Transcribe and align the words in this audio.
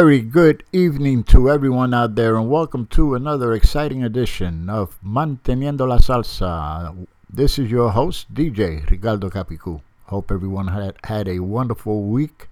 Very 0.00 0.20
good 0.20 0.64
evening 0.72 1.22
to 1.22 1.48
everyone 1.48 1.94
out 1.94 2.16
there, 2.16 2.34
and 2.34 2.50
welcome 2.50 2.84
to 2.84 3.14
another 3.14 3.52
exciting 3.52 4.02
edition 4.02 4.68
of 4.68 4.98
Manteniendo 5.04 5.86
la 5.86 5.98
Salsa. 5.98 7.06
This 7.30 7.60
is 7.60 7.70
your 7.70 7.92
host, 7.92 8.34
DJ 8.34 8.90
Ricardo 8.90 9.30
Capicu. 9.30 9.80
Hope 10.06 10.32
everyone 10.32 10.66
had, 10.66 10.96
had 11.04 11.28
a 11.28 11.38
wonderful 11.38 12.02
week 12.02 12.48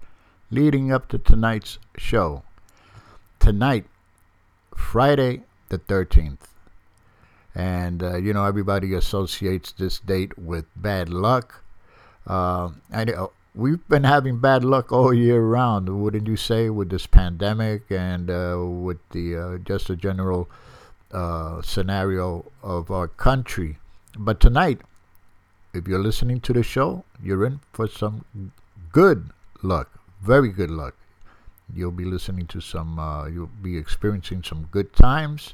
leading 0.51 0.93
up 0.93 1.09
to 1.09 1.17
tonight's 1.17 1.79
show. 1.97 2.43
Tonight, 3.41 3.87
Friday 4.73 5.43
the 5.67 5.79
13th. 5.79 6.47
And, 7.53 8.01
uh, 8.01 8.15
you 8.19 8.31
know, 8.31 8.45
everybody 8.45 8.93
associates 8.93 9.73
this 9.73 9.99
date 9.99 10.37
with 10.37 10.63
bad 10.77 11.09
luck. 11.09 11.61
Uh, 12.25 12.69
I 12.89 13.03
we've 13.55 13.87
been 13.87 14.03
having 14.03 14.39
bad 14.39 14.63
luck 14.63 14.91
all 14.91 15.13
year 15.13 15.41
round, 15.41 15.89
wouldn't 15.89 16.27
you 16.27 16.35
say, 16.35 16.69
with 16.69 16.89
this 16.89 17.05
pandemic 17.05 17.83
and 17.91 18.29
uh, 18.29 18.57
with 18.59 18.97
the 19.11 19.37
uh, 19.37 19.57
just 19.59 19.89
a 19.89 19.95
general 19.95 20.49
uh, 21.11 21.61
scenario 21.61 22.51
of 22.63 22.89
our 22.89 23.07
country. 23.07 23.77
But 24.17 24.39
tonight, 24.39 24.81
if 25.73 25.87
you're 25.87 26.01
listening 26.01 26.39
to 26.41 26.53
the 26.53 26.63
show, 26.63 27.03
you're 27.21 27.45
in 27.45 27.59
for 27.71 27.87
some 27.87 28.25
good 28.91 29.29
luck, 29.61 29.89
very 30.21 30.49
good 30.49 30.71
luck. 30.71 30.95
You'll 31.73 31.91
be 31.91 32.05
listening 32.05 32.47
to 32.47 32.61
some, 32.61 32.99
uh, 32.99 33.27
you'll 33.27 33.49
be 33.61 33.77
experiencing 33.77 34.43
some 34.43 34.67
good 34.69 34.93
times, 34.93 35.53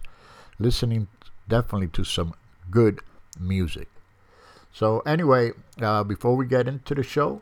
listening 0.58 1.08
definitely 1.48 1.88
to 1.90 2.04
some 2.04 2.34
good 2.72 3.00
music. 3.40 3.88
So, 4.74 5.00
anyway, 5.02 5.52
uh, 5.82 6.04
before 6.04 6.36
we 6.36 6.46
get 6.46 6.68
into 6.68 6.94
the 6.94 7.04
show, 7.04 7.42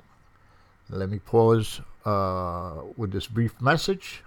let 0.89 1.09
me 1.09 1.19
pause 1.19 1.81
uh, 2.05 2.75
with 2.95 3.11
this 3.11 3.27
brief 3.27 3.59
message 3.61 4.23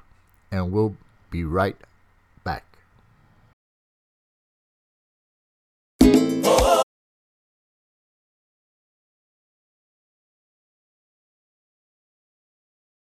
and 0.52 0.72
we'll 0.72 0.96
be 1.30 1.44
right 1.44 1.76
back. 2.44 2.64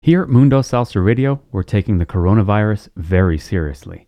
Here 0.03 0.23
at 0.23 0.29
Mundo 0.29 0.61
Salsa 0.61 1.05
Radio, 1.05 1.43
we're 1.51 1.65
taking 1.65 1.99
the 1.99 2.07
coronavirus 2.07 2.89
very 2.97 3.39
seriously. 3.39 4.07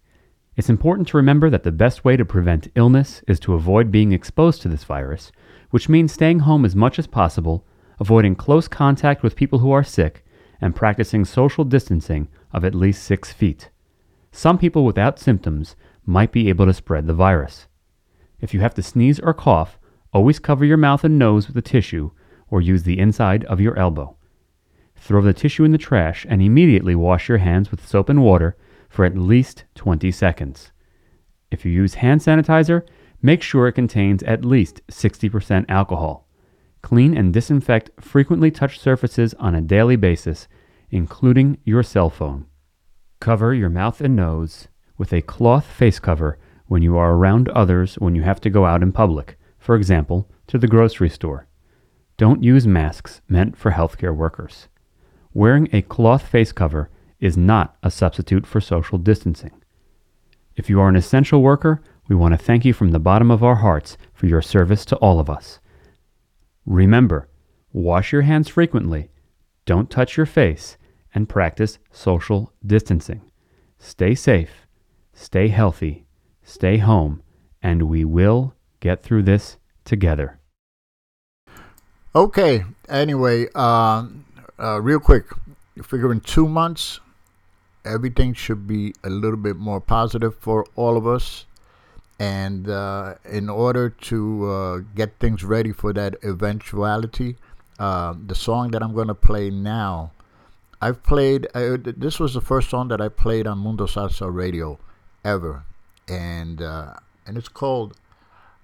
It's 0.56 0.68
important 0.68 1.08
to 1.08 1.16
remember 1.16 1.50
that 1.50 1.64
the 1.64 1.72
best 1.72 2.04
way 2.04 2.16
to 2.16 2.24
prevent 2.24 2.70
illness 2.74 3.22
is 3.26 3.40
to 3.40 3.54
avoid 3.54 3.90
being 3.90 4.12
exposed 4.12 4.62
to 4.62 4.68
this 4.68 4.84
virus, 4.84 5.30
which 5.70 5.88
means 5.88 6.12
staying 6.12 6.40
home 6.40 6.64
as 6.64 6.74
much 6.74 6.98
as 6.98 7.06
possible, 7.06 7.64
avoiding 8.00 8.34
close 8.34 8.68
contact 8.68 9.22
with 9.22 9.36
people 9.36 9.58
who 9.58 9.70
are 9.70 9.84
sick, 9.84 10.24
and 10.60 10.74
practicing 10.74 11.24
social 11.24 11.64
distancing 11.64 12.28
of 12.52 12.64
at 12.64 12.74
least 12.74 13.02
six 13.02 13.32
feet. 13.32 13.70
Some 14.32 14.58
people 14.58 14.84
without 14.84 15.18
symptoms 15.18 15.76
might 16.04 16.32
be 16.32 16.48
able 16.48 16.66
to 16.66 16.74
spread 16.74 17.06
the 17.06 17.14
virus. 17.14 17.66
If 18.40 18.54
you 18.54 18.60
have 18.60 18.74
to 18.74 18.82
sneeze 18.82 19.20
or 19.20 19.34
cough, 19.34 19.78
always 20.12 20.38
cover 20.38 20.64
your 20.64 20.76
mouth 20.76 21.04
and 21.04 21.18
nose 21.18 21.46
with 21.46 21.56
a 21.56 21.62
tissue 21.62 22.10
or 22.50 22.60
use 22.60 22.84
the 22.84 22.98
inside 22.98 23.44
of 23.44 23.60
your 23.60 23.78
elbow. 23.78 24.16
Throw 24.96 25.22
the 25.22 25.32
tissue 25.32 25.64
in 25.64 25.72
the 25.72 25.78
trash 25.78 26.26
and 26.28 26.42
immediately 26.42 26.94
wash 26.94 27.28
your 27.28 27.38
hands 27.38 27.70
with 27.70 27.86
soap 27.86 28.08
and 28.08 28.22
water 28.22 28.56
for 28.88 29.04
at 29.04 29.16
least 29.16 29.64
20 29.74 30.10
seconds. 30.10 30.72
If 31.50 31.64
you 31.64 31.72
use 31.72 31.94
hand 31.94 32.20
sanitizer, 32.20 32.82
make 33.22 33.42
sure 33.42 33.68
it 33.68 33.72
contains 33.72 34.22
at 34.22 34.44
least 34.44 34.80
60% 34.88 35.66
alcohol. 35.68 36.27
Clean 36.88 37.14
and 37.14 37.34
disinfect 37.34 37.90
frequently 38.00 38.50
touched 38.50 38.80
surfaces 38.80 39.34
on 39.34 39.54
a 39.54 39.60
daily 39.60 39.94
basis, 39.94 40.48
including 40.88 41.58
your 41.62 41.82
cell 41.82 42.08
phone. 42.08 42.46
Cover 43.20 43.52
your 43.52 43.68
mouth 43.68 44.00
and 44.00 44.16
nose 44.16 44.68
with 44.96 45.12
a 45.12 45.20
cloth 45.20 45.66
face 45.66 45.98
cover 45.98 46.38
when 46.64 46.80
you 46.80 46.96
are 46.96 47.12
around 47.12 47.50
others 47.50 47.96
when 47.96 48.14
you 48.14 48.22
have 48.22 48.40
to 48.40 48.48
go 48.48 48.64
out 48.64 48.82
in 48.82 48.90
public, 48.90 49.36
for 49.58 49.76
example, 49.76 50.30
to 50.46 50.56
the 50.56 50.66
grocery 50.66 51.10
store. 51.10 51.46
Don't 52.16 52.42
use 52.42 52.66
masks 52.66 53.20
meant 53.28 53.54
for 53.54 53.72
healthcare 53.72 54.16
workers. 54.16 54.68
Wearing 55.34 55.68
a 55.74 55.82
cloth 55.82 56.26
face 56.26 56.52
cover 56.52 56.88
is 57.20 57.36
not 57.36 57.76
a 57.82 57.90
substitute 57.90 58.46
for 58.46 58.62
social 58.62 58.96
distancing. 58.96 59.62
If 60.56 60.70
you 60.70 60.80
are 60.80 60.88
an 60.88 60.96
essential 60.96 61.42
worker, 61.42 61.82
we 62.08 62.16
want 62.16 62.32
to 62.32 62.42
thank 62.42 62.64
you 62.64 62.72
from 62.72 62.92
the 62.92 62.98
bottom 62.98 63.30
of 63.30 63.44
our 63.44 63.56
hearts 63.56 63.98
for 64.14 64.24
your 64.24 64.40
service 64.40 64.86
to 64.86 64.96
all 64.96 65.20
of 65.20 65.28
us. 65.28 65.60
Remember, 66.66 67.28
wash 67.72 68.12
your 68.12 68.22
hands 68.22 68.48
frequently, 68.48 69.10
don't 69.64 69.90
touch 69.90 70.16
your 70.16 70.26
face, 70.26 70.76
and 71.14 71.28
practice 71.28 71.78
social 71.90 72.52
distancing. 72.64 73.22
Stay 73.78 74.14
safe, 74.14 74.66
stay 75.12 75.48
healthy, 75.48 76.06
stay 76.42 76.78
home, 76.78 77.22
and 77.62 77.82
we 77.84 78.04
will 78.04 78.54
get 78.80 79.02
through 79.02 79.22
this 79.22 79.56
together. 79.84 80.38
Okay. 82.14 82.64
Anyway, 82.88 83.46
uh, 83.54 84.06
uh, 84.58 84.80
real 84.80 85.00
quick, 85.00 85.26
in 85.92 86.20
two 86.20 86.48
months, 86.48 87.00
everything 87.84 88.34
should 88.34 88.66
be 88.66 88.94
a 89.04 89.10
little 89.10 89.36
bit 89.36 89.56
more 89.56 89.80
positive 89.80 90.34
for 90.36 90.66
all 90.74 90.96
of 90.96 91.06
us. 91.06 91.46
And 92.18 92.68
uh, 92.68 93.14
in 93.30 93.48
order 93.48 93.90
to 93.90 94.50
uh, 94.50 94.78
get 94.94 95.18
things 95.20 95.44
ready 95.44 95.72
for 95.72 95.92
that 95.92 96.16
eventuality, 96.24 97.36
uh, 97.78 98.14
the 98.26 98.34
song 98.34 98.72
that 98.72 98.82
I'm 98.82 98.92
going 98.92 99.08
to 99.08 99.14
play 99.14 99.50
now, 99.50 100.10
I've 100.80 101.02
played, 101.02 101.46
uh, 101.54 101.76
this 101.80 102.18
was 102.18 102.34
the 102.34 102.40
first 102.40 102.70
song 102.70 102.88
that 102.88 103.00
I 103.00 103.08
played 103.08 103.46
on 103.46 103.58
Mundo 103.58 103.86
Salsa 103.86 104.32
Radio 104.32 104.80
ever. 105.24 105.64
And, 106.08 106.60
uh, 106.60 106.94
and 107.26 107.36
it's 107.36 107.48
called 107.48 107.96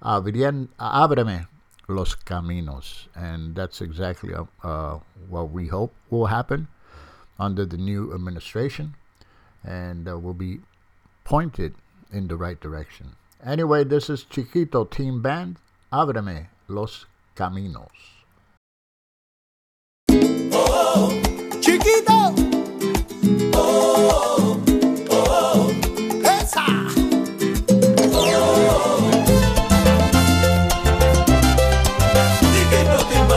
Ábreme 0.03 1.47
los 1.87 2.15
Caminos. 2.17 3.07
And 3.15 3.55
that's 3.55 3.81
exactly 3.81 4.35
uh, 4.65 4.99
what 5.29 5.51
we 5.51 5.69
hope 5.69 5.95
will 6.11 6.27
happen 6.27 6.67
under 7.39 7.65
the 7.65 7.77
new 7.77 8.13
administration. 8.13 8.95
And 9.63 10.07
will 10.07 10.35
be 10.35 10.61
pointed 11.25 11.75
in 12.13 12.27
the 12.29 12.37
right 12.37 12.61
direction. 12.61 13.17
Anyway, 13.47 13.85
this 13.85 14.09
is 14.09 14.25
Chiquito 14.25 14.85
Team 14.87 15.21
Band. 15.21 15.59
Ábreme 15.93 16.47
los 16.67 17.05
caminos. 17.37 17.91
Oh, 20.11 21.21
chiquito. 21.61 22.33
Oh, 23.53 24.59
oh, 25.11 25.71
esa. 26.25 26.65
Chiquito 32.51 32.97
Team 33.11 33.29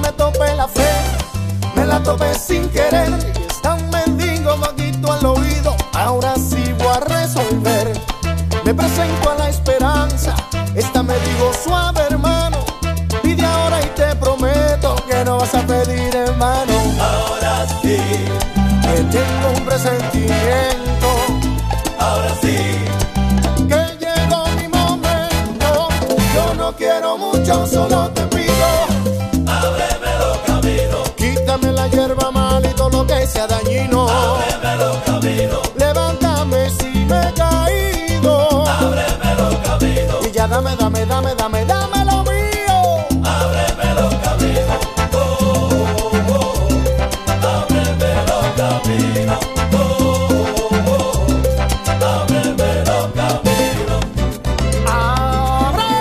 me 0.00 0.12
topé 0.12 0.56
la 0.56 0.66
fe, 0.66 0.90
me 1.76 1.84
la 1.84 2.02
topé 2.02 2.34
sin 2.34 2.66
querer. 2.70 3.39
Me 8.70 8.76
presento 8.76 9.30
a 9.32 9.34
la 9.34 9.48
esperanza, 9.48 10.32
esta 10.76 11.02
me 11.02 11.14
dijo 11.14 11.50
suave 11.64 12.02
hermano, 12.08 12.58
pide 13.20 13.44
ahora 13.44 13.82
y 13.82 13.86
te 13.96 14.14
prometo 14.14 14.94
que 15.08 15.24
no 15.24 15.38
vas 15.38 15.52
a 15.56 15.66
pedir 15.66 16.14
hermano. 16.14 16.72
Ahora 17.00 17.66
sí, 17.82 17.96
que 17.96 19.02
tengo 19.10 19.48
un 19.56 19.64
presentimiento. 19.64 21.08
Ahora 21.98 22.32
sí, 22.40 22.56
que 23.68 24.06
llegó 24.06 24.46
mi 24.54 24.68
momento. 24.68 25.88
Yo 26.32 26.54
no 26.54 26.72
quiero 26.76 27.18
mucho, 27.18 27.66
solo 27.66 28.08
te 28.10 28.22
pido. 28.28 28.68
Ábreme 29.48 30.16
los 30.20 30.38
caminos. 30.46 31.10
Quítame 31.16 31.72
la 31.72 31.88
hierba 31.88 32.30
mal 32.30 32.64
y 32.64 32.72
todo 32.74 32.90
lo 32.90 33.04
que 33.04 33.26
sea 33.26 33.48
dañino. 33.48 34.08
Ábreme 34.08 34.76
los 34.76 34.96
caminos. 34.98 35.72
Levántame 35.76 36.19
ya 40.40 40.48
dame, 40.48 40.74
dame, 40.74 41.04
dame, 41.04 41.34
dame, 41.34 41.64
dame 41.66 42.04
lo 42.06 42.22
mío. 42.24 43.04
Ábreme 43.22 43.94
los 43.94 44.14
caminos. 44.24 44.80
Oh, 45.12 45.18
oh, 46.00 46.32
oh. 46.32 46.54
Ábreme 47.44 48.10
los 48.30 48.46
caminos. 48.56 49.40
Ábreme 52.00 52.70
los 52.88 53.04
caminos. 53.18 54.00
¡Abre! 54.88 55.92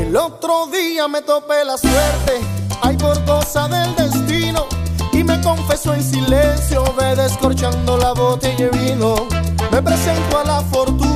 El 0.00 0.16
otro 0.16 0.68
día 0.68 1.08
me 1.08 1.20
topé 1.20 1.62
la 1.66 1.76
suerte, 1.76 2.40
ay 2.80 2.96
por 2.96 3.22
cosa 3.26 3.68
del 3.68 3.94
destino, 3.96 4.66
y 5.12 5.22
me 5.22 5.38
confesó 5.42 5.92
en 5.92 6.02
silencio, 6.02 6.84
ve 6.98 7.14
descorchando 7.16 7.98
la 7.98 8.12
botella 8.12 8.68
de 8.70 8.78
vino. 8.78 9.26
Me 9.70 9.82
presento 9.82 10.38
a 10.38 10.44
la 10.44 10.62
fortuna 10.62 11.15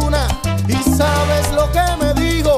sabes 1.01 1.47
lo 1.53 1.65
que 1.73 1.87
me 2.01 2.11
dijo, 2.15 2.55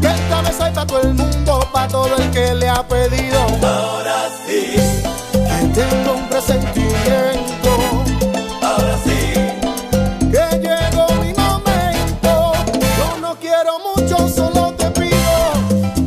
que 0.00 0.08
esta 0.08 0.42
vez 0.42 0.60
hay 0.60 0.72
para 0.72 0.86
todo 0.86 1.00
el 1.00 1.14
mundo, 1.14 1.68
para 1.72 1.88
todo 1.88 2.16
el 2.16 2.30
que 2.30 2.54
le 2.54 2.68
ha 2.68 2.82
pedido. 2.86 3.40
Ahora 3.62 4.18
sí, 4.44 4.60
que 5.32 5.58
tengo 5.78 6.12
un 6.20 6.28
presentimiento. 6.28 7.70
Ahora 8.68 8.94
sí 9.04 9.22
que 10.34 10.46
llegó 10.66 11.06
mi 11.22 11.32
momento. 11.44 12.32
Yo 12.98 13.08
no 13.20 13.34
quiero 13.44 13.72
mucho, 13.88 14.16
solo 14.28 14.72
te 14.74 14.90
pido. 14.98 15.34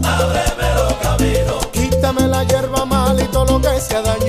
Ábreme 0.03 0.67
los 0.79 0.93
caminos. 1.05 1.65
Quítame 1.71 2.27
la 2.27 2.43
hierba 2.43 2.85
mal 2.85 3.19
y 3.19 3.25
todo 3.25 3.45
lo 3.45 3.61
que 3.61 3.79
sea 3.79 4.01
dañino. 4.01 4.24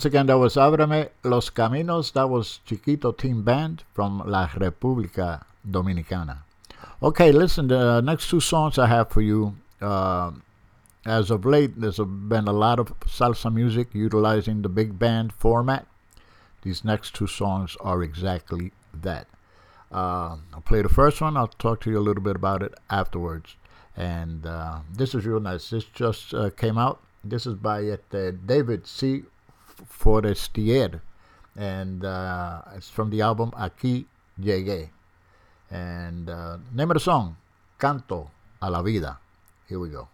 Once 0.00 0.06
again, 0.06 0.24
that 0.24 0.38
was 0.38 0.54
Ábreme 0.54 1.10
los 1.24 1.50
Caminos. 1.50 2.14
That 2.14 2.30
was 2.30 2.60
Chiquito 2.64 3.12
Team 3.12 3.42
Band 3.42 3.84
from 3.92 4.22
La 4.24 4.48
República 4.48 5.44
Dominicana. 5.70 6.38
Okay, 7.02 7.32
listen, 7.32 7.68
the 7.68 8.00
next 8.00 8.30
two 8.30 8.40
songs 8.40 8.78
I 8.78 8.86
have 8.86 9.10
for 9.10 9.20
you. 9.20 9.56
Uh, 9.78 10.30
as 11.04 11.30
of 11.30 11.44
late, 11.44 11.78
there's 11.78 11.98
been 11.98 12.48
a 12.48 12.52
lot 12.52 12.78
of 12.78 12.98
salsa 13.00 13.52
music 13.52 13.88
utilizing 13.92 14.62
the 14.62 14.70
big 14.70 14.98
band 14.98 15.34
format. 15.34 15.86
These 16.62 16.82
next 16.82 17.14
two 17.14 17.26
songs 17.26 17.76
are 17.82 18.02
exactly 18.02 18.72
that. 19.02 19.26
Uh, 19.92 20.38
I'll 20.54 20.64
play 20.64 20.80
the 20.80 20.88
first 20.88 21.20
one. 21.20 21.36
I'll 21.36 21.48
talk 21.48 21.82
to 21.82 21.90
you 21.90 21.98
a 21.98 22.00
little 22.00 22.22
bit 22.22 22.36
about 22.36 22.62
it 22.62 22.72
afterwards. 22.88 23.56
And 23.98 24.46
uh, 24.46 24.78
this 24.90 25.14
is 25.14 25.26
real 25.26 25.40
nice. 25.40 25.68
This 25.68 25.84
just 25.84 26.32
uh, 26.32 26.48
came 26.48 26.78
out. 26.78 27.02
This 27.22 27.44
is 27.44 27.54
by 27.54 27.86
uh, 27.86 27.96
David 28.46 28.86
C. 28.86 29.24
Forestier. 29.88 31.00
And 31.56 32.04
uh, 32.04 32.62
it's 32.76 32.88
from 32.88 33.10
the 33.10 33.22
album 33.22 33.50
Aquí 33.52 34.06
Llegué. 34.40 34.90
And 35.70 36.28
uh, 36.28 36.58
name 36.72 36.90
of 36.90 36.94
the 36.94 37.00
song, 37.00 37.36
Canto 37.78 38.30
a 38.60 38.70
la 38.70 38.82
Vida. 38.82 39.18
Here 39.68 39.78
we 39.78 39.88
go. 39.88 40.08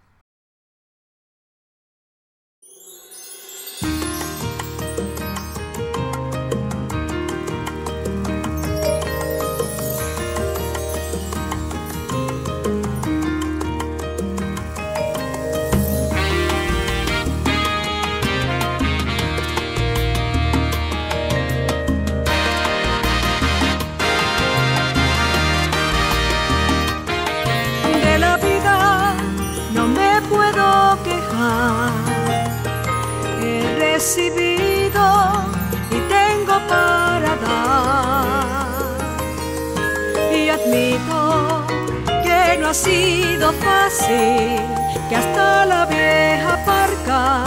sido 42.76 43.52
fácil 43.54 44.60
que 45.08 45.16
hasta 45.16 45.64
la 45.64 45.86
vieja 45.86 46.62
parca 46.66 47.44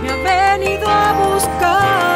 me 0.00 0.10
ha 0.10 0.56
venido 0.56 0.88
a 0.88 1.12
buscar. 1.14 2.11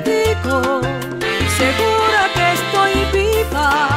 dedico, 0.00 0.80
segura 1.56 2.30
que 2.34 2.52
estoy 2.52 2.92
viva. 3.12 3.95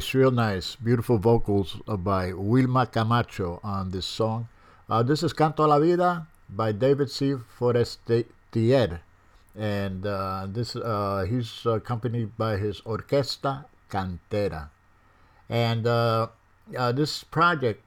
Nice, 0.00 0.14
real 0.14 0.30
nice. 0.30 0.76
Beautiful 0.76 1.18
vocals 1.18 1.76
uh, 1.86 1.94
by 1.94 2.32
Wilma 2.32 2.86
Camacho 2.86 3.60
on 3.62 3.90
this 3.90 4.06
song. 4.06 4.48
Uh, 4.88 5.02
this 5.02 5.22
is 5.22 5.34
Canto 5.34 5.66
a 5.66 5.68
la 5.68 5.78
Vida 5.78 6.26
by 6.48 6.72
David 6.72 7.10
C. 7.10 7.34
Forestier. 7.58 9.00
And 9.54 10.06
uh, 10.06 10.46
this 10.48 10.74
uh, 10.74 11.26
he's 11.28 11.66
accompanied 11.66 12.38
by 12.38 12.56
his 12.56 12.80
Orquesta 12.86 13.66
Cantera. 13.90 14.70
And 15.50 15.86
uh, 15.86 16.28
uh, 16.78 16.92
this 16.92 17.22
project 17.22 17.84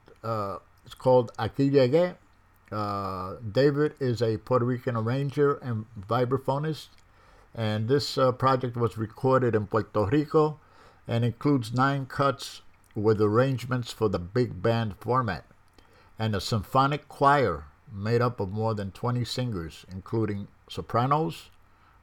is 0.86 0.94
called 0.94 1.32
Aquí 1.36 1.68
Llegué. 1.68 2.14
David 3.52 3.94
is 3.98 4.22
a 4.22 4.36
Puerto 4.36 4.64
Rican 4.64 4.96
arranger 4.96 5.54
and 5.54 5.86
vibraphonist. 5.98 6.90
And 7.56 7.88
this 7.88 8.16
project 8.38 8.76
was 8.76 8.96
recorded 8.96 9.56
in 9.56 9.66
Puerto 9.66 10.06
Rico 10.06 10.60
and 11.06 11.24
includes 11.24 11.72
nine 11.72 12.06
cuts 12.06 12.62
with 12.94 13.20
arrangements 13.20 13.92
for 13.92 14.08
the 14.08 14.18
big 14.18 14.62
band 14.62 14.96
format 15.00 15.44
and 16.18 16.34
a 16.34 16.40
symphonic 16.40 17.08
choir 17.08 17.64
made 17.92 18.20
up 18.20 18.40
of 18.40 18.50
more 18.50 18.74
than 18.74 18.90
20 18.90 19.24
singers, 19.24 19.84
including 19.90 20.48
sopranos, 20.68 21.50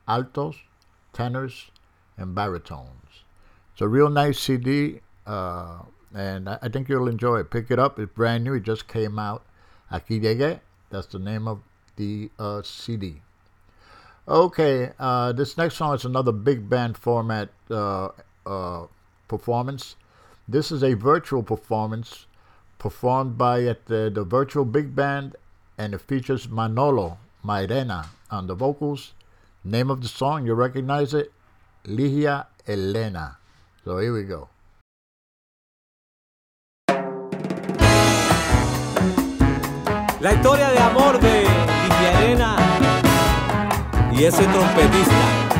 altos, 0.07 0.55
tenors, 1.13 1.71
and 2.17 2.35
baritones. 2.35 3.23
It's 3.73 3.81
a 3.81 3.87
real 3.87 4.09
nice 4.09 4.39
CD, 4.39 5.01
uh, 5.25 5.79
and 6.13 6.49
I, 6.49 6.69
think 6.69 6.89
you'll 6.89 7.07
enjoy 7.07 7.39
it. 7.39 7.51
Pick 7.51 7.71
it 7.71 7.79
up, 7.79 7.99
it's 7.99 8.13
brand 8.13 8.43
new, 8.43 8.53
it 8.53 8.63
just 8.63 8.87
came 8.87 9.17
out. 9.17 9.45
Aquí 9.91 10.21
llegué, 10.21 10.59
that's 10.89 11.07
the 11.07 11.19
name 11.19 11.47
of 11.47 11.61
the 11.95 12.29
uh, 12.39 12.61
CD. 12.63 13.21
Okay, 14.27 14.91
uh, 14.99 15.31
this 15.33 15.57
next 15.57 15.75
song 15.75 15.95
is 15.95 16.05
another 16.05 16.31
big 16.31 16.69
band 16.69 16.97
format 16.97 17.49
uh, 18.45 18.85
performance. 19.27 19.95
This 20.47 20.71
is 20.71 20.83
a 20.83 20.93
virtual 20.93 21.43
performance 21.43 22.25
performed 22.79 23.37
by 23.37 23.63
at 23.63 23.85
the, 23.85 24.11
the 24.13 24.23
virtual 24.23 24.65
big 24.65 24.95
band, 24.95 25.35
and 25.77 25.93
it 25.93 26.01
features 26.01 26.49
Manolo 26.49 27.17
Mairena 27.45 28.07
on 28.29 28.47
the 28.47 28.55
vocals. 28.55 29.13
Name 29.63 29.91
of 29.91 30.01
the 30.01 30.07
song, 30.07 30.45
you 30.45 30.53
recognize 30.53 31.13
it? 31.13 31.31
Ligia 31.85 32.47
Elena. 32.67 33.37
So 33.85 33.97
here 33.99 34.13
we 34.13 34.23
go. 34.23 34.49
La 40.19 40.33
historia 40.33 40.69
de 40.69 40.79
amor 40.79 41.19
de 41.19 41.41
Ligia 41.41 42.21
Elena 42.21 42.55
y 44.11 44.23
ese 44.25 44.43
trompetista. 44.43 45.50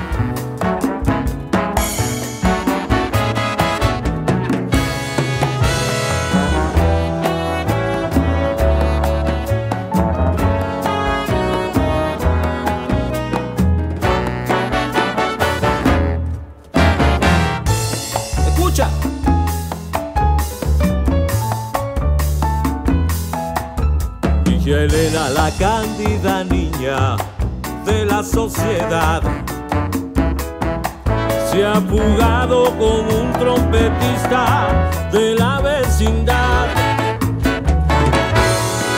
Elena, 24.81 25.29
la 25.29 25.51
cándida 25.59 26.43
niña 26.43 27.15
de 27.85 28.03
la 28.03 28.23
sociedad, 28.23 29.21
se 31.51 31.63
ha 31.63 31.79
fugado 31.81 32.65
con 32.79 33.05
un 33.15 33.31
trompetista 33.33 34.89
de 35.11 35.35
la 35.35 35.61
vecindad. 35.61 36.65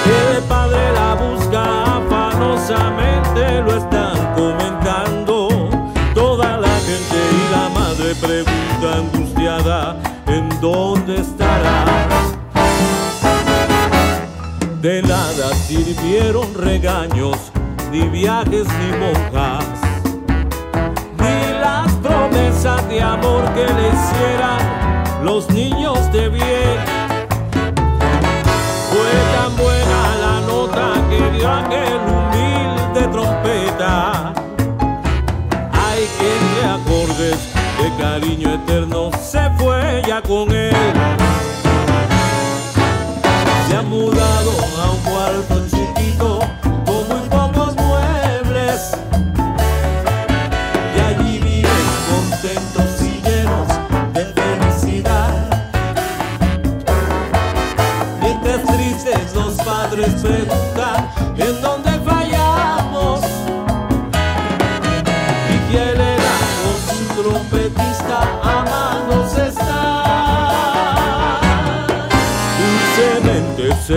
El 0.06 0.42
padre 0.44 0.94
la 0.94 1.16
busca 1.16 1.98
afanosamente, 1.98 3.62
lo 3.64 3.76
están 3.76 4.34
comentando 4.36 5.70
toda 6.16 6.60
la 6.60 6.76
gente 6.88 7.18
y 7.30 7.52
la 7.52 7.68
madre 7.78 8.16
pregunta 8.16 9.00
angustiada 9.00 9.98
en 10.28 10.50
dónde 10.62 11.20
estará. 11.20 12.23
De 14.84 15.02
nada 15.02 15.56
sirvieron 15.66 16.54
regaños, 16.56 17.38
ni 17.90 18.02
viajes 18.02 18.68
ni 18.68 18.98
monjas, 18.98 19.66
ni 21.18 21.54
las 21.62 21.90
promesas 22.04 22.90
de 22.90 23.02
amor 23.02 23.46
que 23.54 23.64
le 23.64 23.88
hicieran 23.88 25.24
los 25.24 25.50
niños 25.52 26.12
de 26.12 26.28
bien. 26.28 26.80
Fue 28.92 29.12
tan 29.34 29.56
buena 29.56 30.18
la 30.20 30.42
nota 30.48 30.96
que 31.10 31.38
dio 31.38 31.50
aquel 31.50 32.02
humilde 32.12 33.08
trompeta. 33.10 34.34
Hay 35.72 36.10
que 36.20 36.60
de 36.60 36.66
acordes 36.68 37.40
de 37.82 38.04
cariño 38.04 38.54
eterno 38.56 39.12
se 39.14 39.50
fue 39.58 40.02
ya 40.06 40.22
con 40.22 40.52
él 40.52 41.13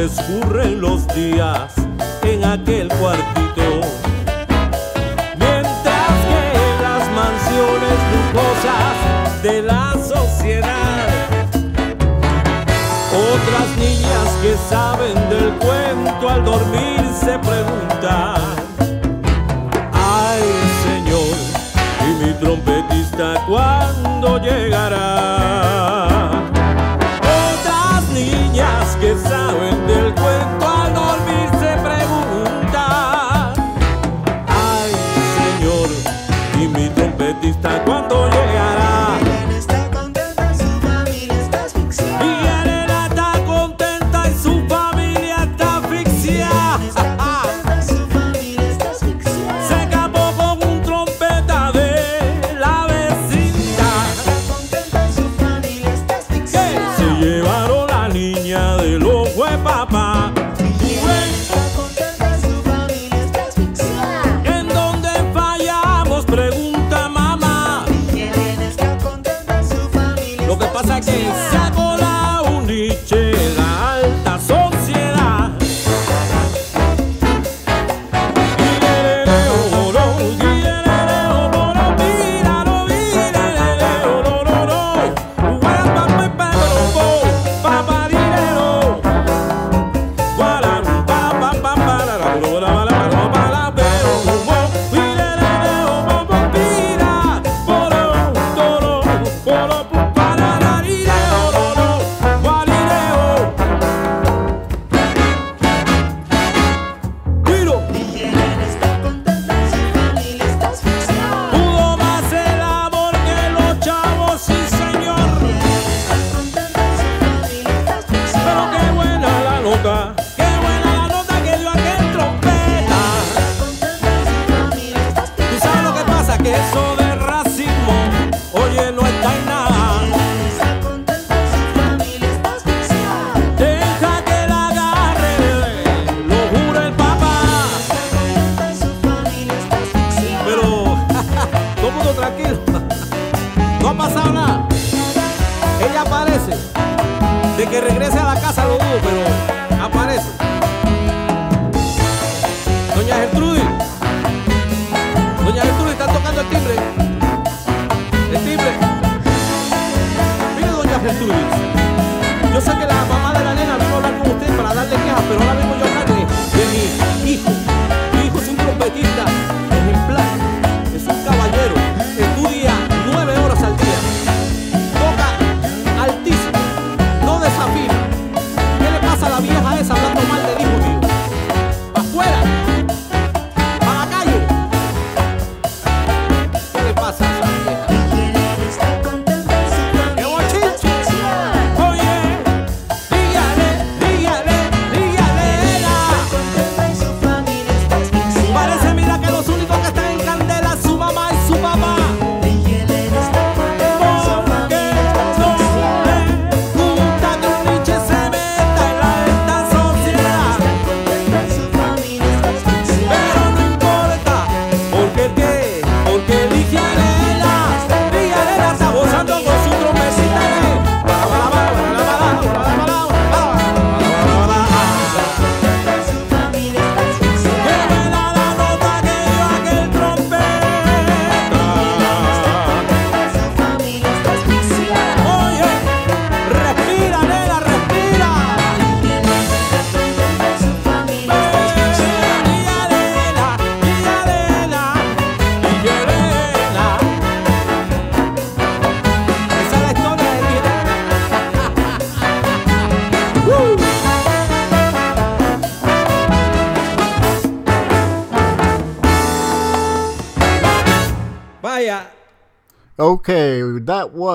se 0.09 0.21
escurren 0.21 0.81
los 0.81 1.07
días 1.14 1.75
en 2.23 2.45
aquel 2.45 2.88
cuartito. 2.88 3.81
Mientras 5.38 6.11
que 6.29 6.42
en 6.66 6.83
las 6.83 7.11
mansiones 7.12 7.99
lujosas 8.12 9.42
de 9.42 9.62
la 9.62 9.92
sociedad, 9.95 11.09
otras 13.33 13.69
niñas 13.79 14.29
que 14.42 14.57
saben 14.69 15.14
del 15.31 15.53
cuento 15.55 16.29
al 16.29 16.45
dormir 16.45 17.01
se 17.19 17.38
preguntan, 17.38 18.42
ay 19.92 20.42
Señor, 20.85 21.37
¿y 22.03 22.25
mi 22.25 22.33
trompetista 22.35 23.45
cuándo 23.47 24.38
llegará? 24.38 26.06
Que 29.01 29.14
saben 29.16 29.87
del 29.87 30.14
cuento 30.14 30.65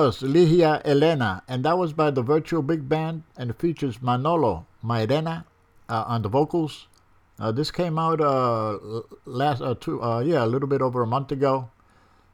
was 0.02 0.20
Ligia 0.20 0.82
Elena, 0.84 1.44
and 1.46 1.64
that 1.64 1.78
was 1.78 1.92
by 1.92 2.10
the 2.10 2.22
Virtual 2.22 2.60
Big 2.60 2.88
Band, 2.88 3.22
and 3.36 3.54
features 3.54 4.02
Manolo 4.02 4.66
Mairena 4.82 5.44
uh, 5.88 6.02
on 6.08 6.22
the 6.22 6.28
vocals. 6.28 6.88
Uh, 7.38 7.52
this 7.52 7.70
came 7.70 8.00
out 8.00 8.20
uh, 8.20 8.80
last 9.26 9.62
uh, 9.62 9.76
two, 9.78 10.02
uh, 10.02 10.18
yeah, 10.18 10.44
a 10.44 10.50
little 10.50 10.66
bit 10.66 10.82
over 10.82 11.02
a 11.02 11.06
month 11.06 11.30
ago, 11.30 11.70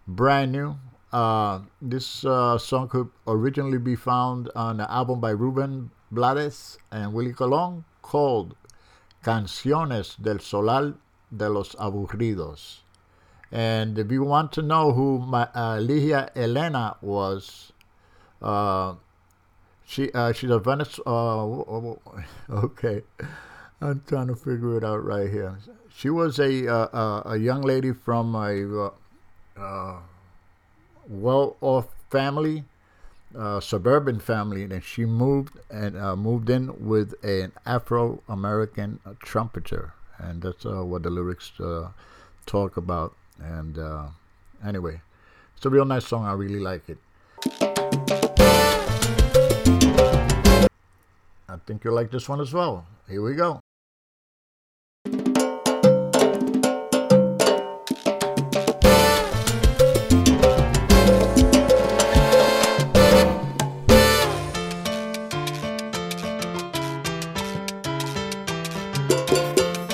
brand 0.06 0.50
new. 0.50 0.76
Uh, 1.12 1.60
this 1.82 2.06
song 2.06 2.88
could 2.88 3.10
originally 3.26 3.76
be 3.76 3.94
found 3.94 4.48
on 4.56 4.80
an 4.80 4.86
album 4.88 5.20
by 5.20 5.28
Ruben 5.28 5.90
Blades 6.10 6.78
and 6.90 7.12
Willie 7.12 7.34
Colon 7.34 7.84
called 8.00 8.56
Canciones 9.22 10.16
del 10.16 10.38
Solar 10.38 10.94
de 11.36 11.50
los 11.50 11.74
Aburridos. 11.74 12.78
And 13.50 13.98
if 13.98 14.10
you 14.12 14.22
want 14.24 14.52
to 14.52 14.62
know 14.62 14.92
who 14.92 15.18
my, 15.18 15.44
uh, 15.54 15.78
Ligia 15.78 16.30
Elena 16.36 16.96
was, 17.00 17.72
uh, 18.42 18.94
she 19.86 20.12
uh, 20.12 20.32
she's 20.32 20.50
a 20.50 20.58
Venice. 20.58 21.00
Uh, 21.06 21.46
okay, 22.50 23.02
I'm 23.80 24.02
trying 24.06 24.26
to 24.28 24.36
figure 24.36 24.76
it 24.76 24.84
out 24.84 25.02
right 25.02 25.30
here. 25.30 25.58
She 25.94 26.10
was 26.10 26.38
a 26.38 26.68
uh, 26.68 26.88
uh, 26.92 27.22
a 27.24 27.36
young 27.38 27.62
lady 27.62 27.92
from 27.92 28.34
a 28.34 28.90
well-off 31.08 31.86
family, 32.10 32.64
suburban 33.60 34.20
family, 34.20 34.64
and 34.64 34.84
she 34.84 35.06
moved 35.06 35.58
and 35.70 35.94
moved 36.18 36.50
in 36.50 36.86
with 36.86 37.14
an 37.24 37.52
Afro-American 37.64 39.00
trumpeter, 39.20 39.94
and 40.18 40.42
that's 40.42 40.64
what 40.66 41.02
the 41.02 41.10
lyrics 41.10 41.52
talk 42.44 42.76
about. 42.76 43.14
And 43.38 43.78
uh, 43.78 44.06
anyway, 44.64 45.00
it's 45.56 45.66
a 45.66 45.70
real 45.70 45.84
nice 45.84 46.06
song. 46.06 46.24
I 46.24 46.32
really 46.32 46.60
like 46.60 46.88
it. 46.88 46.98
I 51.48 51.56
think 51.66 51.84
you'll 51.84 51.94
like 51.94 52.10
this 52.10 52.28
one 52.28 52.40
as 52.40 52.52
well. 52.52 52.86
Here 53.08 53.22
we 53.22 53.34
go. 53.34 53.60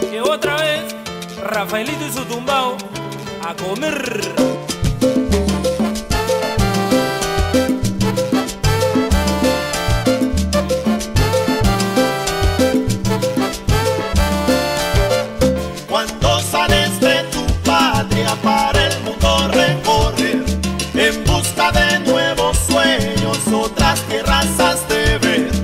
que 0.00 0.20
otra 0.20 0.56
vez 0.56 0.94
Rafaelito 1.42 2.04
y 2.04 2.10
su 2.10 2.24
tumbao 2.24 2.76
a 3.46 3.54
comer. 3.54 4.20
Cuando 15.88 16.40
sales 16.40 17.00
de 17.00 17.22
tu 17.32 17.44
patria 17.64 18.34
para 18.42 18.86
el 18.86 19.02
mundo 19.02 19.48
recorrer, 19.48 20.42
en 20.94 21.24
busca 21.24 21.70
de 21.72 21.98
nuevos 22.00 22.56
sueños, 22.58 23.38
otras 23.52 24.00
tierras 24.08 24.58
has 24.58 24.88
de 24.88 25.18
ver, 25.18 25.63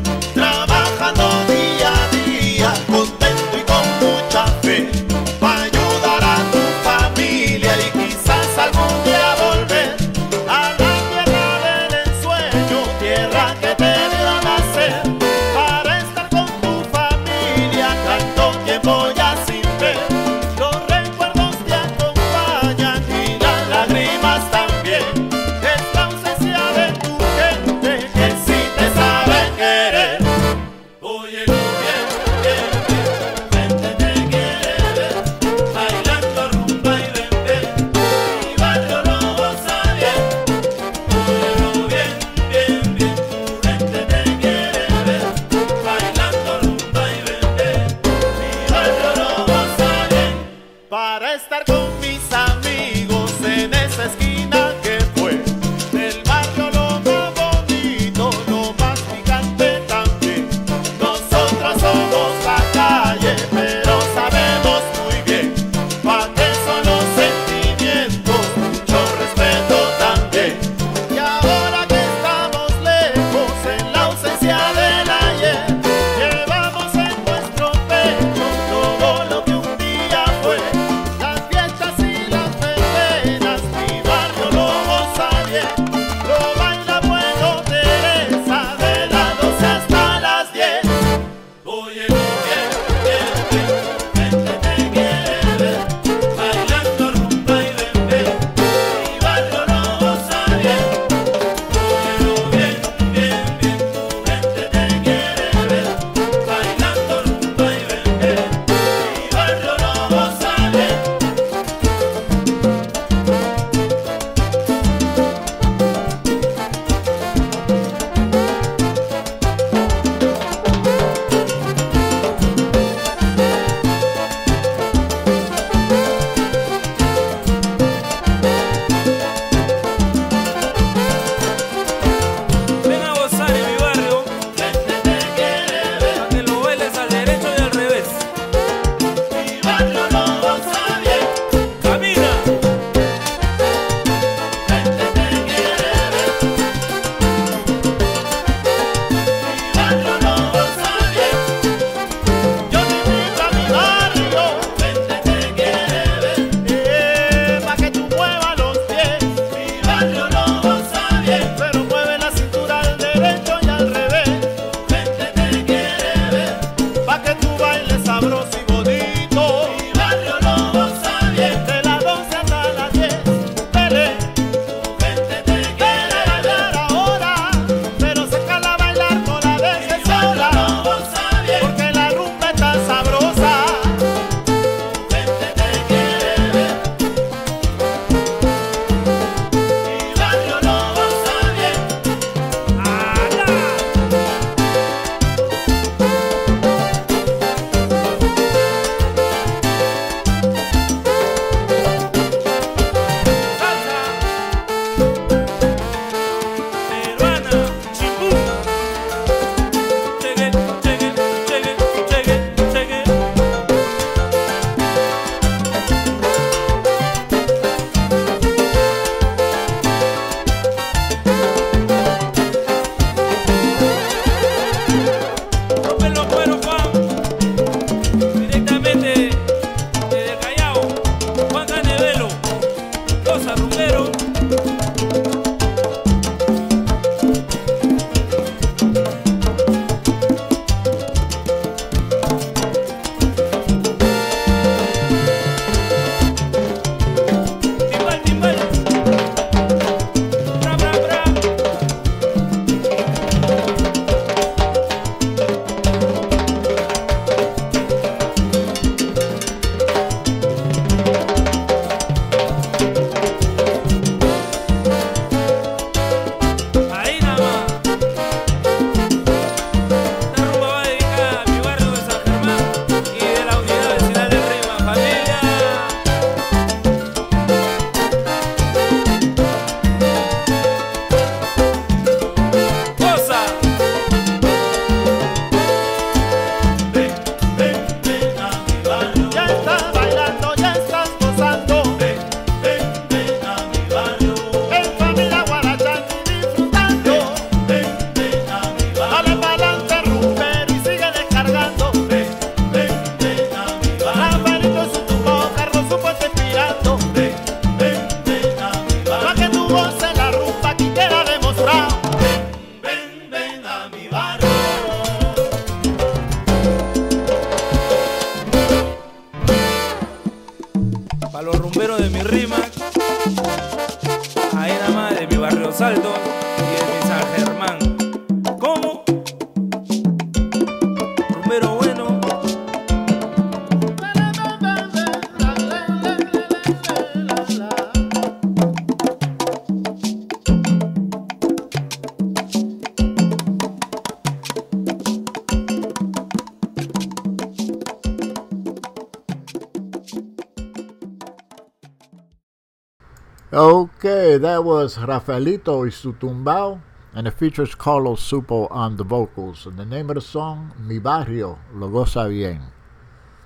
Was 354.80 354.96
Rafaelito 354.96 355.82
y 355.84 355.90
su 355.90 356.14
tumbao, 356.14 356.80
and 357.12 357.28
it 357.28 357.34
features 357.34 357.74
Carlos 357.74 358.26
Supo 358.26 358.66
on 358.70 358.96
the 358.96 359.04
vocals. 359.04 359.66
And 359.66 359.76
the 359.76 359.84
name 359.84 360.08
of 360.08 360.14
the 360.14 360.22
song, 360.22 360.72
Mi 360.78 360.98
Barrio 360.98 361.58
Lo 361.74 361.90
Goza 361.90 362.26
Bien. 362.30 362.62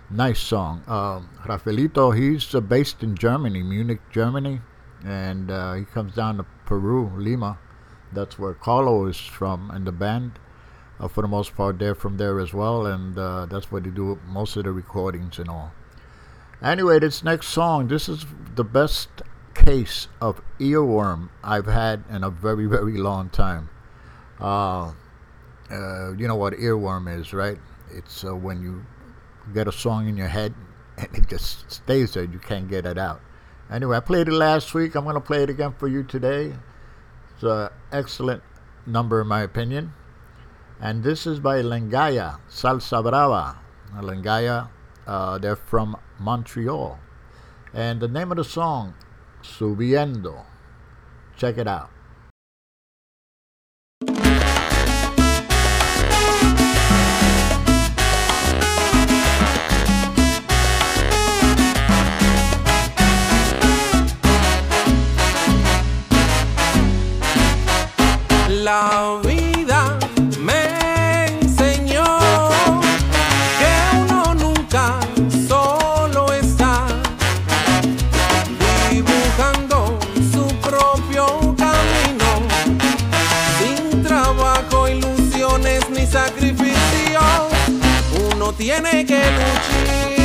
Nice 0.09 0.39
song. 0.39 0.85
Um, 0.87 1.29
Rafaelito, 1.45 2.17
he's 2.17 2.55
uh, 2.55 2.61
based 2.61 3.03
in 3.03 3.17
Germany, 3.17 3.65
Munich, 3.65 3.99
Germany, 4.13 4.61
and 5.05 5.51
uh, 5.51 5.73
he 5.73 5.85
comes 5.85 6.15
down 6.15 6.37
to 6.37 6.47
Peru, 6.67 7.11
Lima. 7.17 7.59
That's 8.13 8.39
where 8.39 8.55
Carlo 8.55 9.07
is 9.07 9.19
from, 9.19 9.73
and 9.73 9.85
the 9.85 9.93
band, 9.93 10.39
uh, 11.01 11.09
for 11.09 11.23
the 11.23 11.29
most 11.29 11.57
part, 11.57 11.81
they're 11.81 11.97
from 11.97 12.17
there 12.17 12.39
as 12.39 12.55
well, 12.55 12.87
and 12.87 13.19
uh, 13.19 13.47
that's 13.47 13.73
where 13.73 13.81
they 13.81 13.91
do 13.91 14.21
most 14.29 14.55
of 14.55 14.63
the 14.63 14.71
recordings 14.71 15.41
and 15.41 15.49
all. 15.49 15.73
Anyway, 16.63 17.01
this 17.01 17.25
next 17.25 17.49
song, 17.49 17.89
this 17.89 18.09
is 18.09 18.25
the 18.55 18.63
best 18.63 19.09
case 19.55 20.09
of 20.21 20.41
earworm 20.59 21.31
I've 21.43 21.67
had 21.67 22.05
in 22.11 22.25
a 22.25 22.31
very, 22.31 22.67
very 22.67 22.99
long 22.99 23.31
time. 23.31 23.71
Uh, 24.41 24.93
uh, 25.71 26.13
you 26.13 26.29
know 26.29 26.37
what 26.37 26.55
earworm 26.55 27.19
is, 27.19 27.33
right? 27.33 27.59
It's 27.91 28.25
uh, 28.25 28.35
when 28.35 28.63
you 28.63 28.85
get 29.53 29.69
a 29.69 29.73
song 29.73 30.09
in 30.09 30.17
your 30.17 30.29
head 30.29 30.55
and 30.99 31.09
it 31.15 31.29
just 31.29 31.71
stays 31.71 32.15
there. 32.15 32.25
You 32.25 32.39
can't 32.39 32.69
get 32.69 32.87
it 32.87 32.99
out. 32.99 33.21
Anyway, 33.71 33.97
I 33.97 34.01
played 34.01 34.29
it 34.29 34.33
last 34.33 34.75
week. 34.75 34.95
I'm 34.95 35.05
going 35.05 35.15
to 35.15 35.21
play 35.21 35.43
it 35.43 35.51
again 35.51 35.75
for 35.79 35.89
you 35.89 36.03
today. 36.03 36.53
It's 37.35 37.43
an 37.43 37.71
excellent 37.91 38.43
number, 38.87 39.21
in 39.21 39.27
my 39.27 39.43
opinion. 39.43 39.95
And 40.81 41.03
this 41.03 41.27
is 41.27 41.41
by 41.41 41.63
Lengaïa, 41.63 42.41
Salsa 42.51 43.03
Brava. 43.03 43.59
Lengaïa, 43.97 44.69
uh, 45.07 45.39
they're 45.39 45.57
from 45.57 45.97
Montreal. 46.19 46.99
And 47.73 48.01
the 48.01 48.09
name 48.09 48.31
of 48.31 48.37
the 48.37 48.45
song 48.45 48.95
Subiendo. 49.45 50.47
Check 51.37 51.59
it 51.59 51.69
out. 51.69 51.91
La 68.49 69.21
tiene 88.83 89.07
que 89.07 89.15
luchar. 89.15 90.24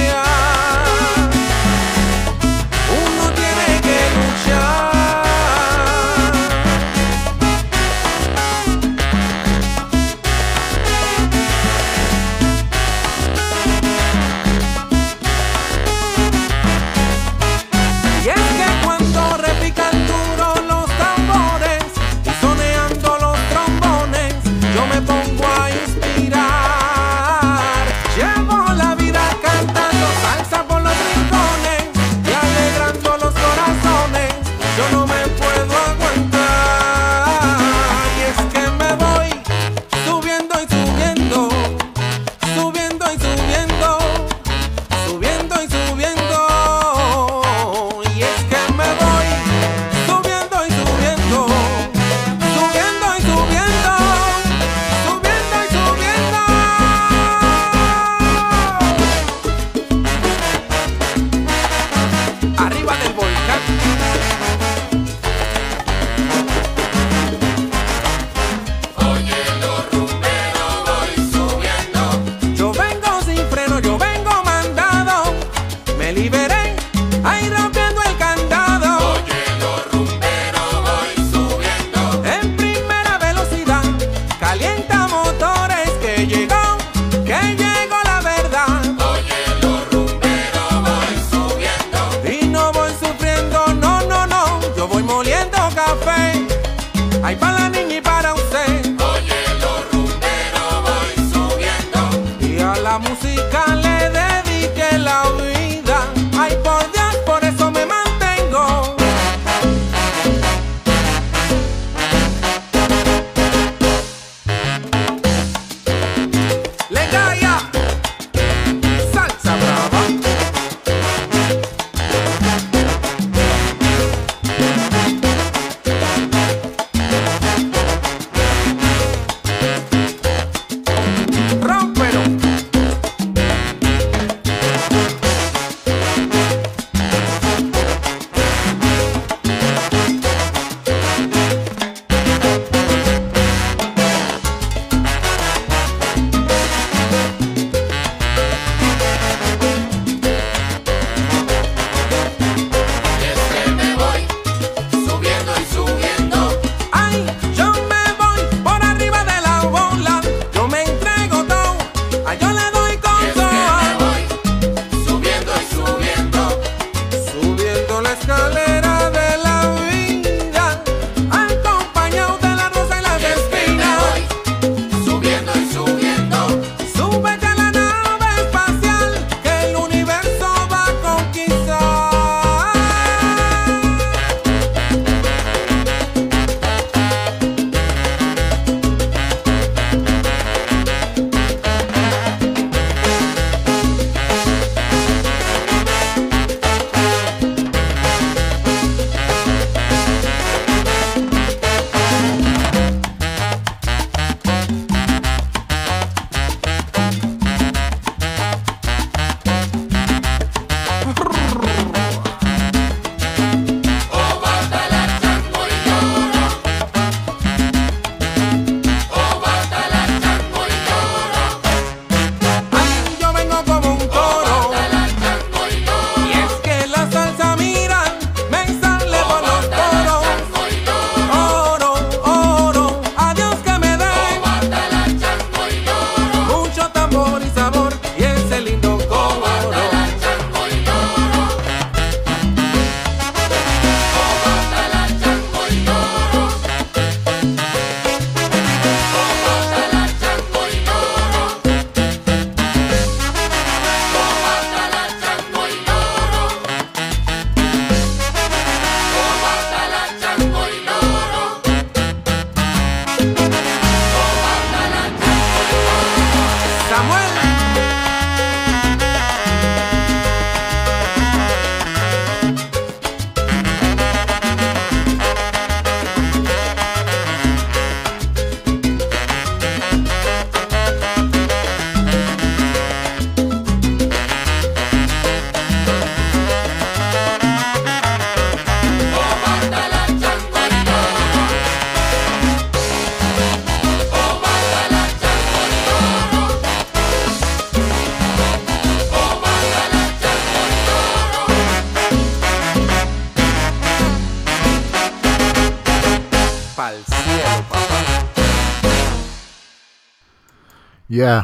Yeah, 311.20 311.44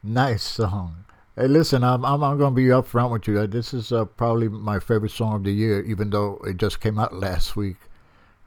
nice 0.00 0.44
song. 0.44 1.04
Hey, 1.34 1.48
listen, 1.48 1.82
I'm 1.82 2.04
I'm, 2.04 2.22
I'm 2.22 2.38
going 2.38 2.54
to 2.54 2.54
be 2.54 2.66
upfront 2.66 3.10
with 3.10 3.26
you. 3.26 3.44
This 3.48 3.74
is 3.74 3.90
uh, 3.90 4.04
probably 4.04 4.48
my 4.48 4.78
favorite 4.78 5.10
song 5.10 5.34
of 5.34 5.42
the 5.42 5.50
year, 5.50 5.82
even 5.82 6.10
though 6.10 6.40
it 6.46 6.56
just 6.56 6.78
came 6.78 6.96
out 6.96 7.12
last 7.12 7.56
week. 7.56 7.78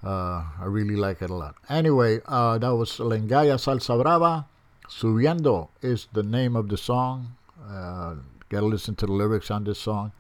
Uh, 0.02 0.46
I 0.62 0.64
really 0.64 0.96
like 0.96 1.22
it 1.22 1.30
a 1.30 1.34
lot. 1.34 1.56
Anyway, 1.68 2.22
uh, 2.26 2.58
that 2.58 2.74
was 2.74 3.00
Lengaïa 3.00 3.60
Salsa 3.60 4.02
Brava. 4.02 4.46
Subiendo 4.88 5.68
is 5.82 6.08
the 6.14 6.24
name 6.24 6.56
of 6.56 6.70
the 6.70 6.78
song. 6.78 7.36
Uh, 7.62 8.16
gotta 8.48 8.66
listen 8.66 8.96
to 8.96 9.06
the 9.06 9.12
lyrics 9.12 9.52
on 9.52 9.66
this 9.66 9.80
song. 9.80 10.14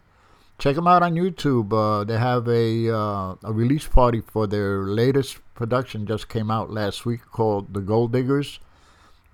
Check 0.57 0.75
them 0.75 0.85
out 0.85 1.01
on 1.01 1.15
YouTube. 1.15 1.71
Uh, 1.71 2.03
they 2.03 2.17
have 2.17 2.49
a 2.49 2.93
uh, 2.93 3.35
a 3.41 3.53
release 3.53 3.87
party 3.87 4.19
for 4.19 4.47
their 4.47 4.83
latest 4.83 5.39
production. 5.55 6.05
Just 6.05 6.27
came 6.27 6.51
out 6.51 6.69
last 6.69 7.05
week 7.05 7.21
called 7.31 7.73
The 7.73 7.79
Gold 7.79 8.11
Diggers. 8.11 8.59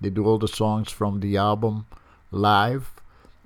They 0.00 0.10
do 0.10 0.24
all 0.24 0.38
the 0.38 0.48
songs 0.48 0.90
from 0.90 1.20
the 1.20 1.36
album 1.36 1.86
live, 2.30 2.90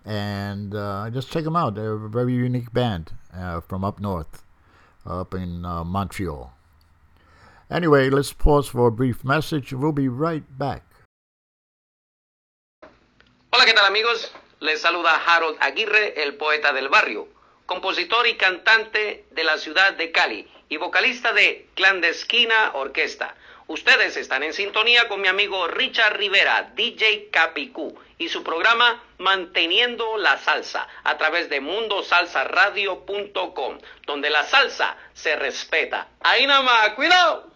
and 0.04 0.74
uh, 0.74 1.10
just 1.10 1.30
check 1.30 1.44
them 1.44 1.56
out. 1.56 1.74
They're 1.74 1.94
a 1.94 2.08
very 2.08 2.34
unique 2.34 2.72
band 2.72 3.12
uh, 3.34 3.60
from 3.60 3.84
up 3.84 3.98
north, 3.98 4.44
up 5.04 5.34
in 5.34 5.64
uh, 5.64 5.82
Montreal. 5.82 6.52
Anyway, 7.70 8.08
let's 8.10 8.32
pause 8.32 8.68
for 8.68 8.86
a 8.86 8.92
brief 8.92 9.24
message. 9.24 9.72
We'll 9.72 9.92
be 9.92 10.08
right 10.08 10.44
back. 10.58 10.82
Hola, 13.52 13.64
¿qué 13.66 13.72
tal 13.72 13.86
amigos? 13.86 14.30
Les 14.60 14.80
saluda 14.80 15.10
Harold 15.26 15.56
Aguirre, 15.60 16.14
el 16.22 16.34
poeta 16.34 16.72
del 16.72 16.88
barrio, 16.88 17.28
compositor 17.66 18.26
y 18.26 18.34
cantante 18.36 19.26
de 19.30 19.44
la 19.44 19.58
ciudad 19.58 19.96
de 19.96 20.12
Cali 20.12 20.48
y 20.68 20.76
vocalista 20.76 21.32
de 21.32 21.68
Clandestina 21.74 22.72
Orquesta. 22.74 23.34
Ustedes 23.66 24.18
están 24.18 24.42
en 24.42 24.52
sintonía 24.52 25.08
con 25.08 25.22
mi 25.22 25.28
amigo 25.28 25.66
Richard 25.68 26.18
Rivera, 26.18 26.72
DJ 26.76 27.30
Capicú, 27.30 27.94
y 28.18 28.28
su 28.28 28.42
programa 28.42 29.02
Manteniendo 29.18 30.18
la 30.18 30.36
Salsa 30.38 30.86
a 31.02 31.16
través 31.16 31.48
de 31.48 31.62
mundosalsaradio.com, 31.62 33.78
donde 34.06 34.28
la 34.28 34.44
salsa 34.44 34.98
se 35.14 35.34
respeta. 35.36 36.08
Ahí 36.20 36.46
nada 36.46 36.60
más, 36.62 36.90
cuidado. 36.90 37.54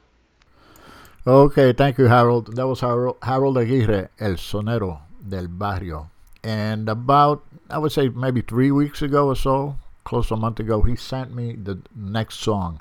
Okay, 1.25 1.75
thank 1.75 1.99
you, 1.99 2.09
Harold. 2.09 2.55
That 2.55 2.67
was 2.67 2.81
Harold, 2.81 3.19
Harold 3.21 3.59
Aguirre, 3.59 4.09
El 4.19 4.39
Sonero 4.39 5.03
del 5.21 5.49
Barrio. 5.49 6.11
And 6.43 6.89
about, 6.89 7.45
I 7.69 7.77
would 7.77 7.93
say 7.93 8.09
maybe 8.09 8.41
three 8.41 8.71
weeks 8.71 9.03
ago 9.03 9.27
or 9.27 9.37
so, 9.37 9.77
close 10.05 10.29
to 10.29 10.35
a 10.35 10.39
month 10.39 10.59
ago, 10.59 10.81
he 10.81 10.97
sent 10.97 11.35
me 11.35 11.55
the 11.55 11.83
next 11.95 12.37
song. 12.37 12.81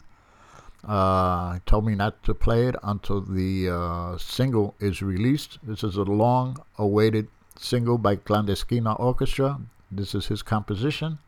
Uh, 0.87 1.59
told 1.65 1.85
me 1.85 1.95
not 1.95 2.23
to 2.23 2.33
play 2.33 2.67
it 2.67 2.75
until 2.81 3.19
the 3.19 3.69
uh, 3.69 4.17
single 4.17 4.73
is 4.79 5.01
released. 5.01 5.59
This 5.61 5.83
is 5.83 5.97
a 5.97 6.03
long 6.03 6.63
awaited 6.77 7.27
single 7.57 7.97
by 7.97 8.15
Clandestina 8.15 8.93
Orchestra. 8.97 9.59
This 9.91 10.15
is 10.15 10.27
his 10.27 10.41
composition. 10.41 11.19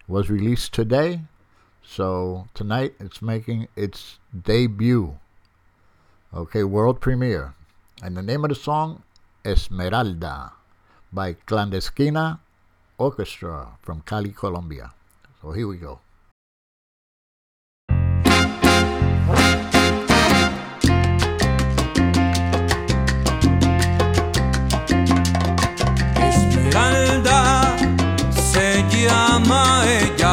It 0.00 0.12
was 0.12 0.28
released 0.28 0.74
today. 0.74 1.22
So 1.82 2.48
tonight 2.52 2.94
it's 3.00 3.22
making 3.22 3.68
its 3.74 4.18
debut. 4.44 5.18
Okay, 6.34 6.62
world 6.62 7.00
premiere. 7.00 7.54
And 8.02 8.16
the 8.16 8.22
name 8.22 8.44
of 8.44 8.50
the 8.50 8.54
song, 8.54 9.02
Esmeralda, 9.46 10.52
by 11.10 11.34
Clandestina 11.46 12.40
Orchestra 12.98 13.78
from 13.80 14.02
Cali, 14.02 14.30
Colombia. 14.30 14.92
So 15.40 15.52
here 15.52 15.66
we 15.66 15.78
go. 15.78 16.00
Llama 29.06 29.84
ella, 29.86 30.29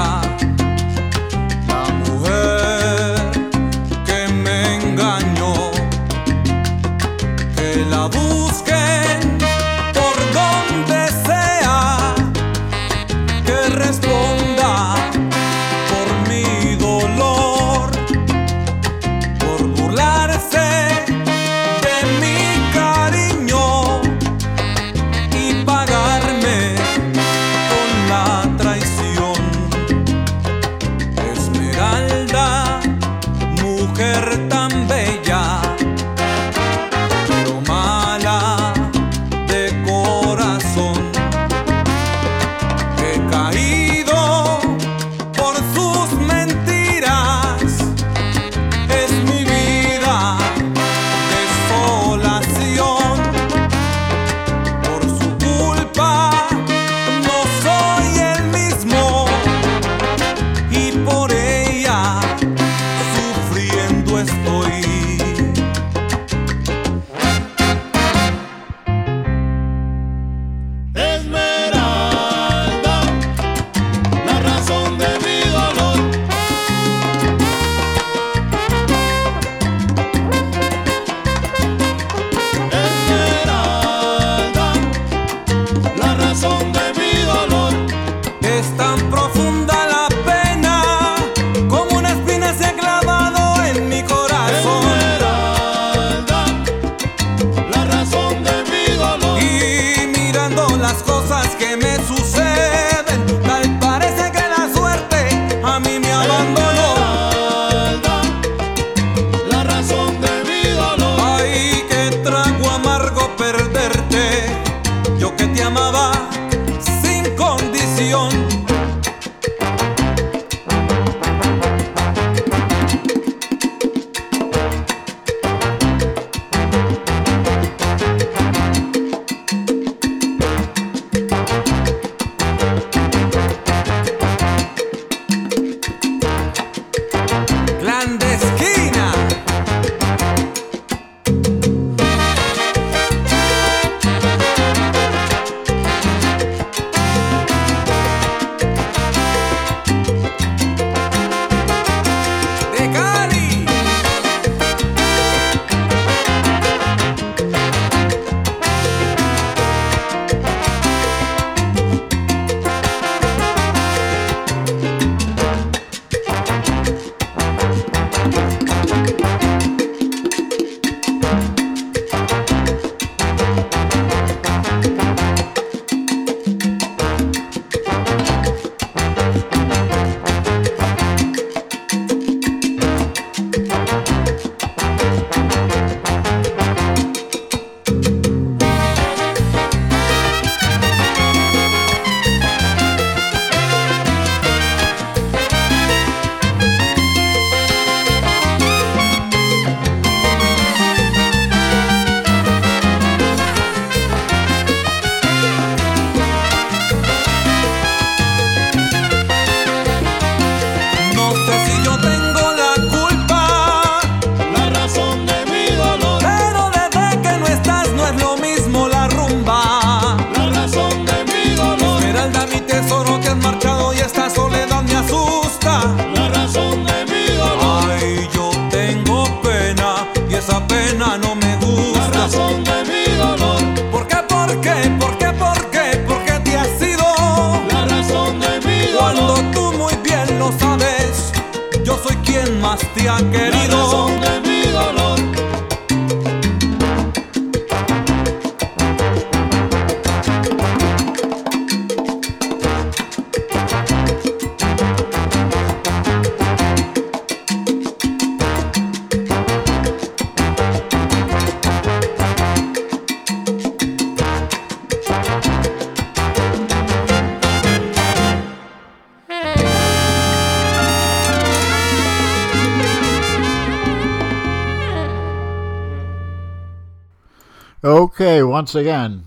once 278.67 278.75
again, 278.75 279.23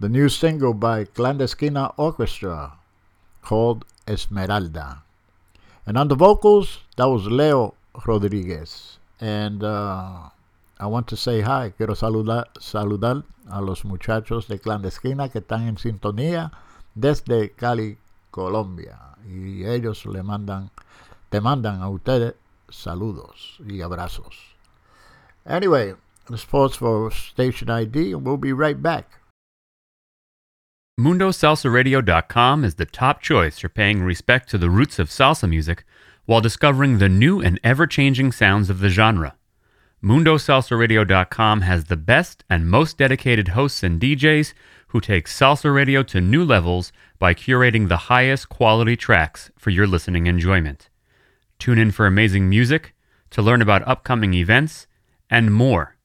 the 0.00 0.08
new 0.08 0.28
single 0.28 0.74
by 0.74 1.04
Clandestina 1.04 1.92
Orchestra 1.96 2.72
called 3.40 3.84
Esmeralda. 4.08 5.04
And 5.86 5.96
on 5.96 6.08
the 6.08 6.16
vocals, 6.16 6.80
that 6.96 7.04
was 7.04 7.28
Leo 7.28 7.74
Rodriguez. 8.04 8.98
And 9.20 9.62
uh, 9.62 10.30
I 10.80 10.86
want 10.88 11.06
to 11.06 11.16
say 11.16 11.42
hi. 11.42 11.74
Quiero 11.76 11.94
saludar, 11.94 12.46
saludar 12.58 13.22
a 13.48 13.62
los 13.62 13.84
muchachos 13.84 14.48
de 14.48 14.58
Clandestina 14.58 15.28
que 15.28 15.38
están 15.38 15.68
en 15.68 15.76
sintonía 15.76 16.50
desde 16.96 17.50
Cali, 17.50 17.98
Colombia. 18.32 18.98
Y 19.28 19.64
ellos 19.64 20.06
le 20.06 20.24
mandan, 20.24 20.72
te 21.30 21.40
mandan 21.40 21.82
a 21.82 21.88
ustedes 21.88 22.34
saludos 22.68 23.58
y 23.64 23.80
abrazos. 23.80 24.56
Anyway, 25.44 25.94
pause 26.44 26.76
for 26.76 27.10
station 27.10 27.70
ID 27.70 28.12
and 28.12 28.24
we'll 28.24 28.36
be 28.36 28.52
right 28.52 28.80
back. 28.80 29.20
MundoSalsaRadio.com 30.98 32.64
is 32.64 32.76
the 32.76 32.86
top 32.86 33.20
choice 33.20 33.58
for 33.58 33.68
paying 33.68 34.02
respect 34.02 34.48
to 34.48 34.58
the 34.58 34.70
roots 34.70 34.98
of 34.98 35.10
salsa 35.10 35.48
music 35.48 35.84
while 36.24 36.40
discovering 36.40 36.98
the 36.98 37.08
new 37.08 37.40
and 37.40 37.60
ever 37.62 37.86
changing 37.86 38.32
sounds 38.32 38.70
of 38.70 38.80
the 38.80 38.88
genre. 38.88 39.36
MundoSalsaRadio.com 40.02 41.60
has 41.62 41.84
the 41.84 41.96
best 41.96 42.44
and 42.48 42.70
most 42.70 42.96
dedicated 42.96 43.48
hosts 43.48 43.82
and 43.82 44.00
DJs 44.00 44.54
who 44.88 45.00
take 45.00 45.26
salsa 45.26 45.74
radio 45.74 46.02
to 46.04 46.20
new 46.20 46.44
levels 46.44 46.92
by 47.18 47.34
curating 47.34 47.88
the 47.88 47.96
highest 47.96 48.48
quality 48.48 48.96
tracks 48.96 49.50
for 49.58 49.70
your 49.70 49.86
listening 49.86 50.26
enjoyment. 50.26 50.88
Tune 51.58 51.78
in 51.78 51.90
for 51.90 52.06
amazing 52.06 52.48
music, 52.48 52.94
to 53.30 53.42
learn 53.42 53.60
about 53.60 53.86
upcoming 53.86 54.32
events, 54.34 54.86
and 55.28 55.52
more. 55.52 55.95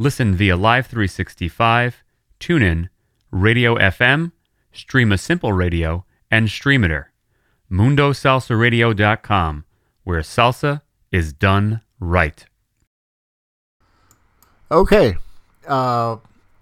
Listen 0.00 0.34
via 0.34 0.56
Live 0.56 0.86
365, 0.86 2.02
TuneIn, 2.40 2.88
Radio 3.30 3.76
FM, 3.76 4.32
Stream 4.72 5.12
a 5.12 5.18
Simple 5.18 5.52
Radio, 5.52 6.06
and 6.30 6.48
Streamiter. 6.48 7.08
MundoSalsaRadio.com, 7.70 9.64
where 10.04 10.20
salsa 10.20 10.80
is 11.12 11.34
done 11.34 11.82
right. 12.00 12.46
Okay. 14.72 15.18
Uh, 15.68 16.16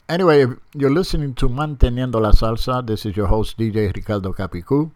anyway, 0.09 0.47
you're 0.75 0.91
listening 0.91 1.33
to 1.35 1.49
Manteniendo 1.49 2.21
la 2.21 2.33
Salsa. 2.33 2.85
This 2.85 3.07
is 3.07 3.17
your 3.17 3.29
host, 3.29 3.57
DJ 3.57 3.95
Ricardo 3.95 4.33
Capicu. 4.33 4.91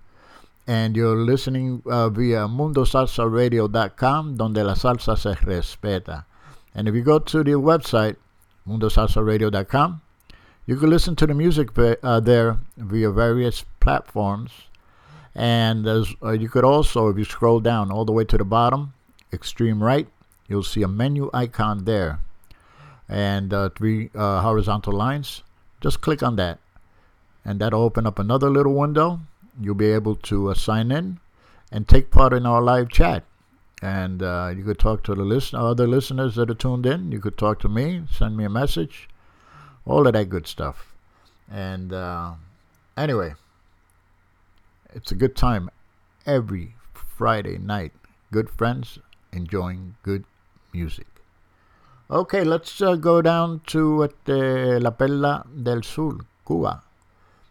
And 0.66 0.96
you're 0.96 1.14
listening 1.14 1.80
uh, 1.86 2.08
via 2.08 2.48
mundosalsaradio.com, 2.48 4.36
donde 4.36 4.56
la 4.56 4.74
salsa 4.74 5.16
se 5.16 5.34
respeta. 5.44 6.24
And 6.74 6.88
if 6.88 6.94
you 6.96 7.02
go 7.02 7.20
to 7.20 7.44
the 7.44 7.52
website, 7.52 8.16
mundosalsaradio.com, 8.68 10.00
you 10.66 10.76
can 10.76 10.90
listen 10.90 11.16
to 11.16 11.26
the 11.26 11.34
music 11.34 11.70
uh, 11.76 12.20
there 12.20 12.58
via 12.76 13.10
various 13.10 13.64
platforms. 13.80 14.50
And 15.34 15.86
uh, 15.86 16.04
you 16.32 16.48
could 16.48 16.64
also, 16.64 17.08
if 17.08 17.18
you 17.18 17.24
scroll 17.24 17.60
down 17.60 17.90
all 17.90 18.04
the 18.04 18.12
way 18.12 18.24
to 18.24 18.36
the 18.36 18.44
bottom, 18.44 18.92
extreme 19.32 19.82
right, 19.82 20.06
you'll 20.46 20.62
see 20.62 20.82
a 20.82 20.88
menu 20.88 21.30
icon 21.32 21.84
there 21.84 22.20
and 23.08 23.52
uh, 23.52 23.70
three 23.70 24.10
uh, 24.14 24.40
horizontal 24.40 24.92
lines. 24.92 25.42
Just 25.80 26.00
click 26.00 26.22
on 26.22 26.36
that, 26.36 26.58
and 27.44 27.60
that'll 27.60 27.82
open 27.82 28.06
up 28.06 28.18
another 28.18 28.48
little 28.48 28.74
window. 28.74 29.20
You'll 29.60 29.74
be 29.74 29.90
able 29.90 30.16
to 30.16 30.50
uh, 30.50 30.54
sign 30.54 30.92
in 30.92 31.18
and 31.70 31.88
take 31.88 32.10
part 32.10 32.32
in 32.32 32.46
our 32.46 32.62
live 32.62 32.88
chat. 32.88 33.24
And 33.82 34.22
uh, 34.22 34.54
you 34.56 34.62
could 34.62 34.78
talk 34.78 35.02
to 35.04 35.14
the 35.14 35.24
listen- 35.24 35.58
other 35.58 35.88
listeners 35.88 36.36
that 36.36 36.48
are 36.48 36.54
tuned 36.54 36.86
in. 36.86 37.10
You 37.10 37.18
could 37.18 37.36
talk 37.36 37.58
to 37.60 37.68
me, 37.68 38.04
send 38.10 38.36
me 38.36 38.44
a 38.44 38.48
message, 38.48 39.08
all 39.84 40.06
of 40.06 40.12
that 40.12 40.28
good 40.28 40.46
stuff. 40.46 40.94
And 41.50 41.92
uh, 41.92 42.34
anyway, 42.96 43.34
it's 44.94 45.10
a 45.10 45.16
good 45.16 45.34
time 45.34 45.68
every 46.24 46.76
Friday 46.94 47.58
night. 47.58 47.92
Good 48.30 48.48
friends 48.48 49.00
enjoying 49.32 49.96
good 50.04 50.24
music. 50.72 51.06
Okay, 52.08 52.44
let's 52.44 52.80
uh, 52.80 52.94
go 52.94 53.20
down 53.20 53.62
to 53.66 54.04
uh, 54.04 54.78
La 54.80 54.90
Perla 54.90 55.44
del 55.62 55.82
Sur, 55.82 56.18
Cuba. 56.46 56.82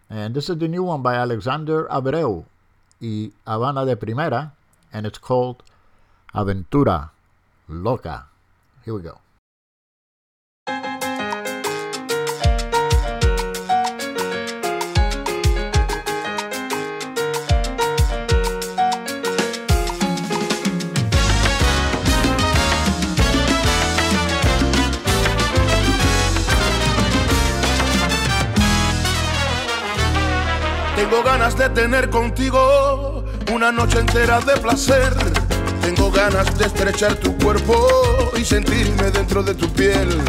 And 0.09 0.34
this 0.34 0.49
is 0.49 0.57
the 0.57 0.67
new 0.67 0.84
one 0.84 1.01
by 1.01 1.15
Alexander 1.15 1.88
Abreu 1.89 2.45
y 3.01 3.32
Habana 3.45 3.86
de 3.86 3.95
Primera, 3.95 4.51
and 4.93 5.05
it's 5.05 5.17
called 5.17 5.63
Aventura 6.34 7.11
Loca. 7.67 8.29
Here 8.86 8.93
we 8.93 9.01
go. 9.01 9.19
Tengo 30.95 31.23
ganas 31.23 31.57
de 31.57 31.69
tener 31.71 32.09
contigo 32.09 33.25
una 33.53 33.71
noche 33.73 33.99
entera 33.99 34.39
de 34.39 34.55
placer. 34.57 35.51
Tengo 35.82 36.11
ganas 36.11 36.57
de 36.57 36.65
estrechar 36.65 37.15
tu 37.15 37.36
cuerpo 37.38 38.32
y 38.38 38.45
sentirme 38.45 39.11
dentro 39.11 39.43
de 39.43 39.53
tu 39.55 39.67
piel. 39.73 40.21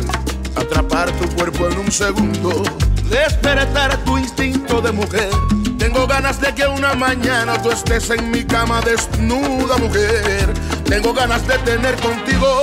Atrapar 0.57 1.11
tu 1.13 1.29
cuerpo 1.37 1.67
en 1.69 1.79
un 1.79 1.93
segundo, 1.93 2.63
despertar 3.09 3.97
tu 4.05 4.19
instinto 4.19 4.81
de 4.81 4.93
mujer. 4.93 5.31
Tengo 5.79 6.07
ganas 6.07 6.41
de 6.41 6.55
que 6.55 6.67
una 6.67 6.95
mañana 6.95 7.61
tú 7.61 7.71
estés 7.71 8.11
en 8.11 8.31
mi 8.31 8.45
cama 8.45 8.81
desnuda, 8.81 9.77
mujer. 9.79 10.53
Tengo 10.85 11.13
ganas 11.13 11.47
de 11.47 11.59
tener 11.59 11.97
contigo 11.97 12.63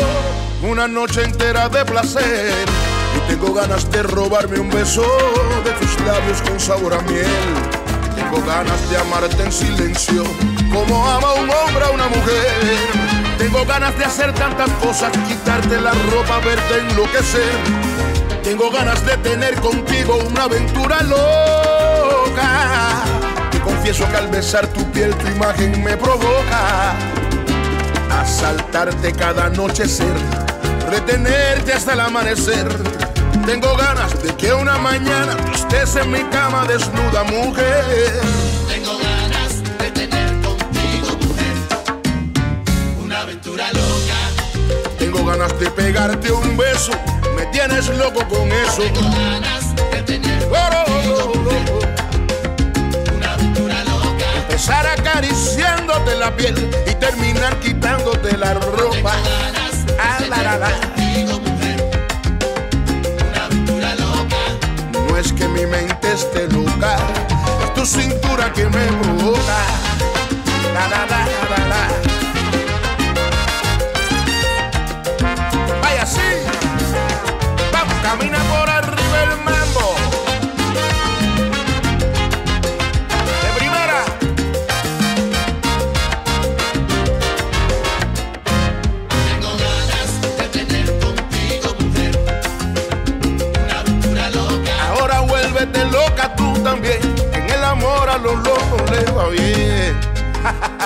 una 0.63 0.87
noche 0.87 1.23
entera 1.23 1.69
de 1.69 1.85
placer. 1.85 2.65
Y 3.17 3.31
tengo 3.31 3.53
ganas 3.53 3.89
de 3.91 4.03
robarme 4.03 4.59
un 4.59 4.69
beso 4.69 5.05
de 5.63 5.71
tus 5.71 5.99
labios 6.05 6.41
con 6.41 6.59
sabor 6.59 6.93
a 6.93 7.01
miel. 7.01 7.78
Tengo 8.32 8.45
ganas 8.45 8.89
de 8.91 8.95
amarte 8.95 9.41
en 9.41 9.51
silencio, 9.51 10.23
como 10.71 11.09
ama 11.09 11.34
un 11.34 11.49
hombre 11.49 11.84
a 11.84 11.89
una 11.89 12.07
mujer. 12.09 12.77
Tengo 13.39 13.65
ganas 13.65 13.97
de 13.97 14.05
hacer 14.05 14.32
tantas 14.36 14.69
cosas, 14.73 15.11
quitarte 15.27 15.82
la 15.82 15.93
ropa, 16.11 16.38
verte 16.45 16.77
enloquecer. 16.77 17.49
Tengo 18.43 18.69
ganas 18.69 19.03
de 19.03 19.17
tener 19.17 19.55
contigo 19.55 20.19
una 20.30 20.43
aventura 20.43 21.01
loca. 21.01 23.01
Te 23.49 23.59
confieso 23.61 24.07
que 24.11 24.17
al 24.17 24.27
besar 24.27 24.67
tu 24.67 24.84
piel 24.91 25.15
tu 25.15 25.25
imagen 25.25 25.84
me 25.84 25.97
provoca. 25.97 26.93
Asaltarte 28.21 29.11
cada 29.13 29.45
anochecer, 29.45 30.13
retenerte 30.88 31.73
hasta 31.73 31.93
el 31.93 32.01
amanecer. 32.01 33.09
Tengo 33.49 33.75
ganas 33.75 34.21
de 34.21 34.35
que 34.35 34.53
una 34.53 34.77
mañana 34.77 35.35
tú 35.37 35.51
estés 35.53 35.95
en 35.95 36.11
mi 36.11 36.23
cama 36.25 36.65
desnuda, 36.67 37.23
mujer. 37.23 38.21
Tengo 38.67 38.95
ganas 38.99 39.63
de 39.79 39.89
tener 39.91 40.29
contigo, 40.41 41.07
mujer, 41.19 41.55
una 43.03 43.21
aventura 43.21 43.65
loca. 43.73 44.19
Tengo 44.99 45.25
ganas 45.25 45.59
de 45.59 45.71
pegarte 45.71 46.31
un 46.31 46.55
beso, 46.57 46.91
me 47.35 47.47
tienes 47.47 47.89
loco 47.97 48.19
con 48.27 48.51
eso. 48.51 48.83
Tengo 48.83 49.01
ganas 49.09 49.75
de 49.75 50.03
tener 50.03 50.43
Oh, 50.51 50.55
oh, 50.55 51.31
contigo, 51.33 51.79
una 53.17 53.33
aventura 53.33 53.83
loca. 53.85 54.25
Empezar 54.43 54.85
acariciándote 54.85 56.15
la 56.17 56.35
piel 56.35 56.55
y 56.85 56.93
terminar 56.95 57.59
quitándote 57.61 58.37
la 58.37 58.53
ropa. 58.53 59.13
Ganas 59.23 59.85
de 59.87 59.93
Ah, 60.01 60.17
tener 60.19 60.59
contigo, 60.59 61.39
mujer, 61.39 61.48
es 65.20 65.34
que 65.34 65.47
mi 65.49 65.65
mente 65.65 66.13
esté 66.13 66.47
loca, 66.47 66.95
es 67.63 67.74
tu 67.74 67.86
cintura 67.86 68.53
que 68.53 68.65
me 68.65 68.86
provoca. 69.01 69.59
Los 98.24 98.36
locos 98.43 98.91
les 98.91 99.15
va 99.15 99.30
bien. 99.30 100.70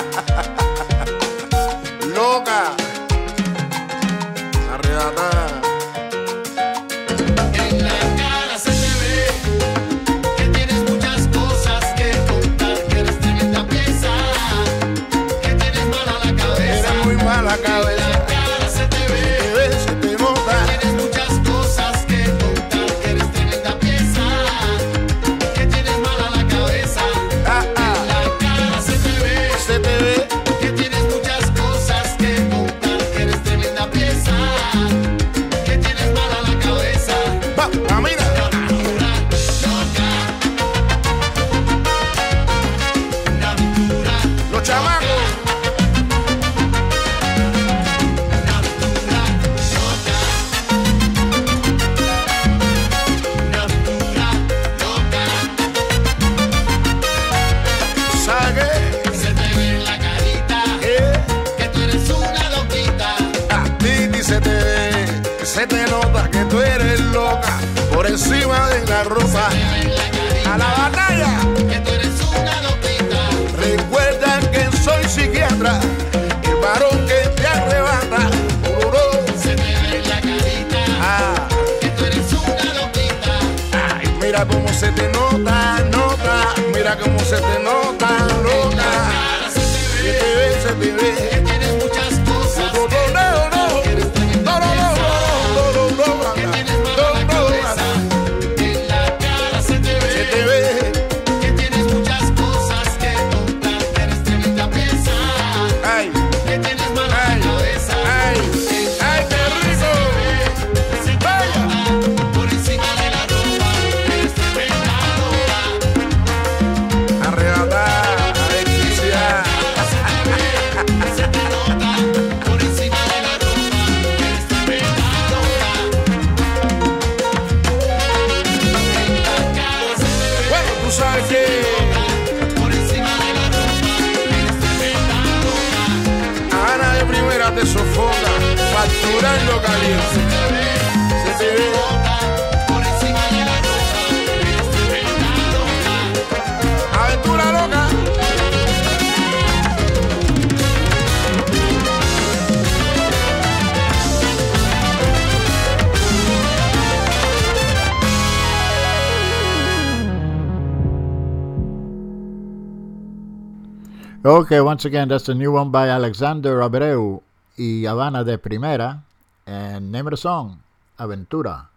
once 164.84 164.92
again, 164.92 165.08
that's 165.08 165.30
a 165.30 165.34
new 165.34 165.50
one 165.50 165.70
by 165.70 165.88
Alexander 165.88 166.60
Abreu 166.60 167.22
y 167.56 167.86
Habana 167.86 168.22
de 168.22 168.36
Primera. 168.36 169.02
And 169.46 169.90
name 169.90 170.08
of 170.08 170.10
the 170.10 170.18
song, 170.18 170.60
Aventura 170.98 171.68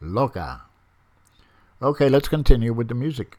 Loca. 0.00 0.62
Okay, 1.82 2.08
let's 2.08 2.28
continue 2.28 2.72
with 2.72 2.88
the 2.88 2.94
music. 2.94 3.36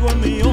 contigo 0.00 0.10
a 0.10 0.14
mí 0.14 0.49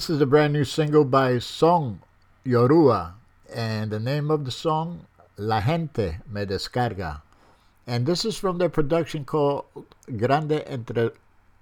this 0.00 0.08
is 0.08 0.22
a 0.22 0.24
brand 0.24 0.54
new 0.54 0.64
single 0.64 1.04
by 1.04 1.38
Son 1.38 2.00
Yoruba, 2.42 3.16
and 3.52 3.90
the 3.90 4.00
name 4.00 4.30
of 4.30 4.46
the 4.46 4.50
song 4.50 5.04
La 5.36 5.60
Gente 5.60 6.16
Me 6.26 6.46
Descarga. 6.46 7.20
And 7.86 8.06
this 8.06 8.24
is 8.24 8.38
from 8.38 8.56
their 8.56 8.70
production 8.70 9.26
called 9.26 9.66
Grande 10.16 10.62
Entre 10.66 11.10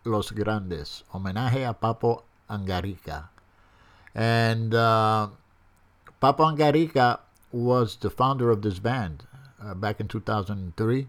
los 0.04 0.30
Grandes, 0.30 1.02
homenaje 1.12 1.68
a 1.68 1.74
Papo 1.74 2.22
Angarica. 2.48 3.28
And 4.14 4.72
uh, 4.72 5.30
Papo 6.22 6.48
Angarica 6.48 7.18
was 7.50 7.96
the 7.96 8.08
founder 8.08 8.50
of 8.52 8.62
this 8.62 8.78
band 8.78 9.24
uh, 9.60 9.74
back 9.74 9.98
in 9.98 10.06
2003 10.06 11.08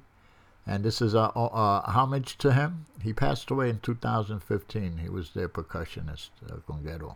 and 0.65 0.83
this 0.83 0.99
is 0.99 1.13
a, 1.13 1.31
a, 1.35 1.83
a 1.85 1.91
homage 1.91 2.39
to 2.39 2.53
him. 2.53 2.85
He 3.01 3.13
passed 3.13 3.49
away 3.49 3.69
in 3.69 3.79
2015. 3.79 4.97
He 4.97 5.09
was 5.09 5.31
their 5.31 5.47
percussionist, 5.49 6.29
uh, 6.49 6.55
conguero. 6.67 7.15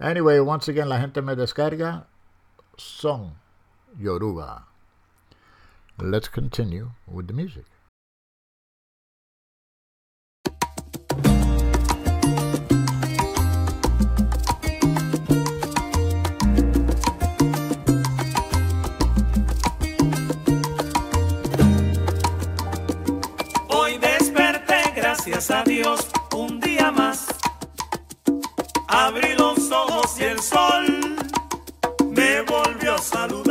Anyway, 0.00 0.38
once 0.40 0.68
again, 0.68 0.88
La 0.88 0.98
Gente 0.98 1.20
Me 1.20 1.34
Descarga, 1.34 2.04
Son 2.76 3.32
Yoruba. 3.98 4.64
Let's 5.98 6.28
continue 6.28 6.90
with 7.06 7.28
the 7.28 7.32
music. 7.32 7.64
Gracias 25.36 25.58
a 25.58 25.64
Dios, 25.64 26.08
un 26.34 26.60
día 26.60 26.90
más. 26.90 27.26
Abrí 28.88 29.34
los 29.34 29.70
ojos 29.70 30.18
y 30.18 30.24
el 30.24 30.40
sol 30.40 30.86
me 32.08 32.40
volvió 32.40 32.94
a 32.94 32.98
saludar. 32.98 33.45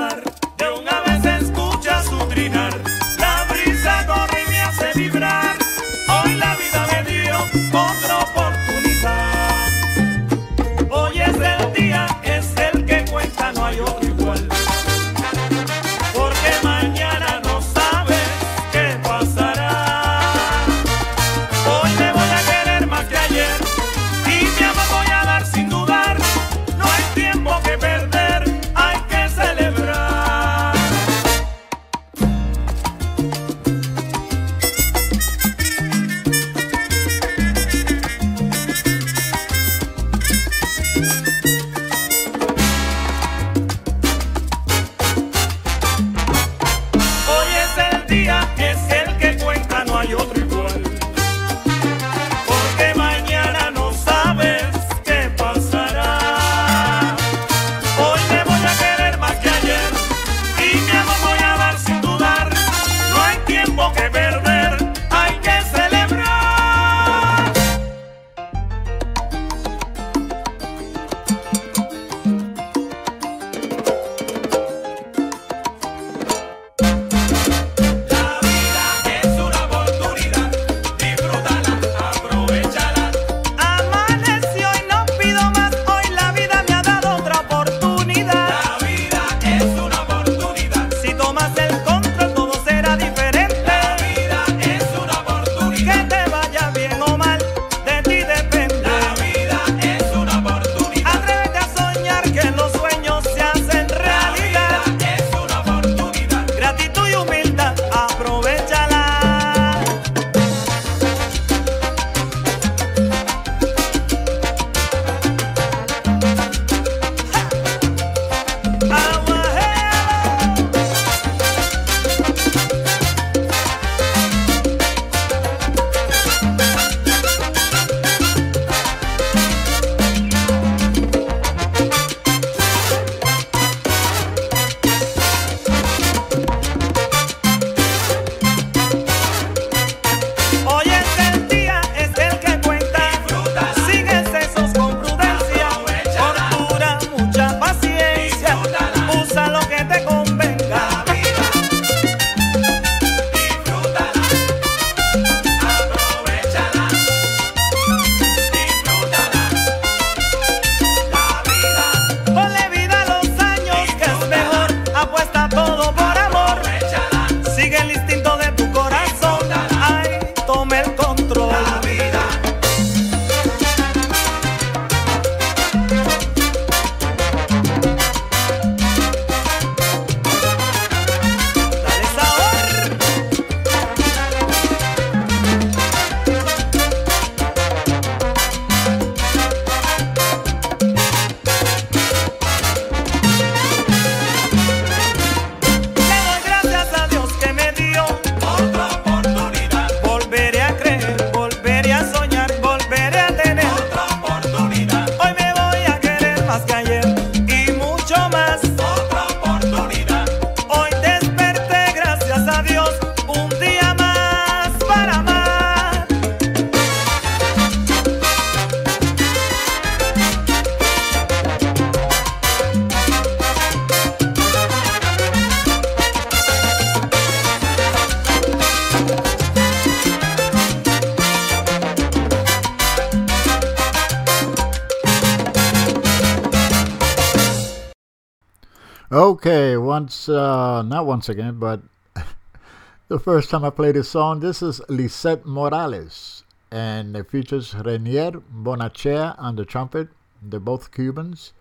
Once 241.16 241.30
again, 241.30 241.58
but 241.58 241.80
the 243.08 243.18
first 243.18 243.50
time 243.50 243.64
I 243.64 243.70
played 243.70 243.96
this 243.96 244.10
song, 244.10 244.42
this 244.42 244.62
is 244.62 244.82
Lisette 244.90 245.46
Morales, 245.46 246.44
and 246.70 247.16
it 247.16 247.32
features 247.32 247.74
Renier 247.74 248.32
Bonachea 248.32 249.34
on 249.40 249.56
the 249.56 249.64
trumpet. 249.64 250.10
They're 250.42 250.60
both 250.60 250.92
Cubans, 250.92 251.54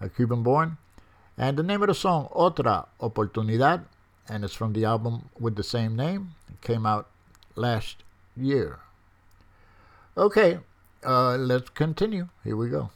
a 0.00 0.08
Cuban 0.08 0.42
born. 0.42 0.78
And 1.36 1.58
the 1.58 1.62
name 1.62 1.82
of 1.82 1.88
the 1.88 1.94
song, 1.94 2.30
Otra 2.34 2.86
Oportunidad, 2.98 3.84
and 4.26 4.42
it's 4.42 4.54
from 4.54 4.72
the 4.72 4.86
album 4.86 5.28
with 5.38 5.56
the 5.56 5.62
same 5.62 5.96
name. 5.96 6.30
It 6.48 6.62
came 6.62 6.86
out 6.86 7.10
last 7.56 8.04
year. 8.34 8.78
Okay, 10.16 10.60
uh, 11.04 11.36
let's 11.36 11.68
continue. 11.68 12.28
Here 12.42 12.56
we 12.56 12.70
go. 12.70 12.88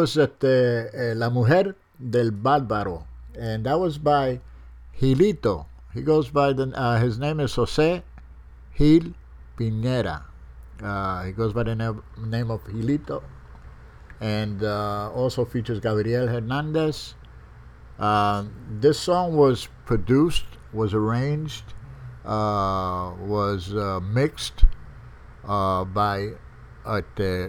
Was 0.00 0.14
the 0.14 0.90
uh, 0.96 1.14
La 1.14 1.28
Mujer 1.28 1.76
del 2.00 2.30
Bárbaro, 2.30 3.04
and 3.38 3.66
that 3.66 3.78
was 3.78 3.98
by 3.98 4.40
Gilito. 4.98 5.66
He 5.92 6.00
goes 6.00 6.30
by 6.30 6.54
the 6.54 6.72
uh, 6.74 6.98
his 6.98 7.18
name 7.18 7.38
is 7.40 7.54
Jose 7.54 8.02
Gil 8.78 9.12
Piñera. 9.58 10.22
Uh, 10.82 11.24
he 11.24 11.32
goes 11.32 11.52
by 11.52 11.64
the 11.64 11.74
name, 11.74 12.02
name 12.16 12.50
of 12.50 12.64
Gilito, 12.64 13.22
and 14.20 14.64
uh, 14.64 15.10
also 15.12 15.44
features 15.44 15.80
Gabriel 15.80 16.26
Hernandez. 16.28 17.14
Uh, 17.98 18.44
this 18.80 18.98
song 18.98 19.36
was 19.36 19.68
produced, 19.84 20.46
was 20.72 20.94
arranged, 20.94 21.74
uh, 22.24 23.12
was 23.20 23.74
uh, 23.74 24.00
mixed 24.00 24.64
by 25.44 26.30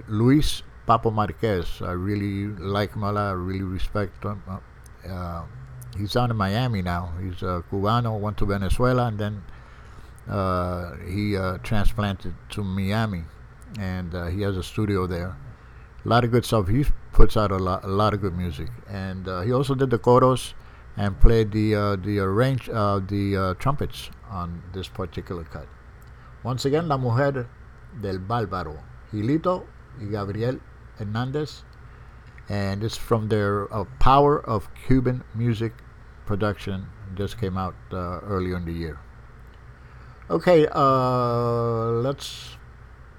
Luis 0.10 0.64
Papo 0.92 1.10
Marquez. 1.14 1.82
I 1.82 1.92
really 1.92 2.48
like 2.60 2.94
him 2.94 3.04
a 3.04 3.14
lot. 3.14 3.30
I 3.30 3.32
really 3.32 3.64
respect 3.64 4.26
him. 4.26 4.44
Uh, 5.10 5.44
he's 5.98 6.12
down 6.12 6.32
in 6.32 6.36
Miami 6.36 6.82
now. 6.82 7.14
He's 7.24 7.42
a 7.44 7.64
Cubano, 7.72 8.20
went 8.20 8.38
to 8.40 8.46
Venezuela, 8.46 9.08
and 9.08 9.18
then 9.18 9.42
uh, 10.30 10.98
he 11.08 11.38
uh, 11.38 11.60
transplanted 11.60 12.34
to 12.50 12.62
Miami, 12.62 13.24
and 13.80 14.14
uh, 14.14 14.26
he 14.26 14.42
has 14.42 14.58
a 14.58 14.64
studio 14.64 15.08
there. 15.08 15.38
A 16.04 16.10
lot 16.10 16.26
of 16.26 16.32
good 16.32 16.44
stuff. 16.44 16.68
He 16.68 16.86
puts 17.14 17.38
out 17.38 17.52
a 17.52 17.58
lot, 17.58 17.86
a 17.86 17.88
lot 17.88 18.14
of 18.14 18.20
good 18.20 18.36
music, 18.36 18.68
and 18.90 19.30
uh, 19.30 19.42
he 19.42 19.54
also 19.54 19.76
did 19.76 19.92
the 19.92 20.00
coros 20.00 20.56
and 20.98 21.18
played 21.22 21.54
the 21.54 21.74
uh, 21.74 21.96
the 21.96 22.20
arrange 22.20 22.66
the 22.66 23.56
trumpets 23.60 24.10
on 24.30 24.62
this 24.74 24.90
particular 24.90 25.46
cut. 25.46 25.68
Once 26.44 26.66
again, 26.66 26.90
La 26.90 26.98
Mujer 26.98 27.48
del 28.02 28.20
Bárbaro, 28.20 28.78
Gilito 29.14 29.64
y 30.02 30.08
Gabriel 30.12 30.60
Hernandez, 31.02 31.64
and 32.50 32.84
it's 32.84 32.98
from 32.98 33.28
their 33.28 33.66
uh, 33.74 33.86
Power 34.00 34.40
of 34.46 34.70
Cuban 34.86 35.24
Music 35.34 35.74
production. 36.26 36.86
Just 37.16 37.40
came 37.42 37.58
out 37.58 37.76
uh, 37.92 38.22
earlier 38.22 38.58
in 38.58 38.66
the 38.66 38.72
year. 38.72 39.00
Okay, 40.30 40.68
uh, 40.72 42.02
let's 42.06 42.56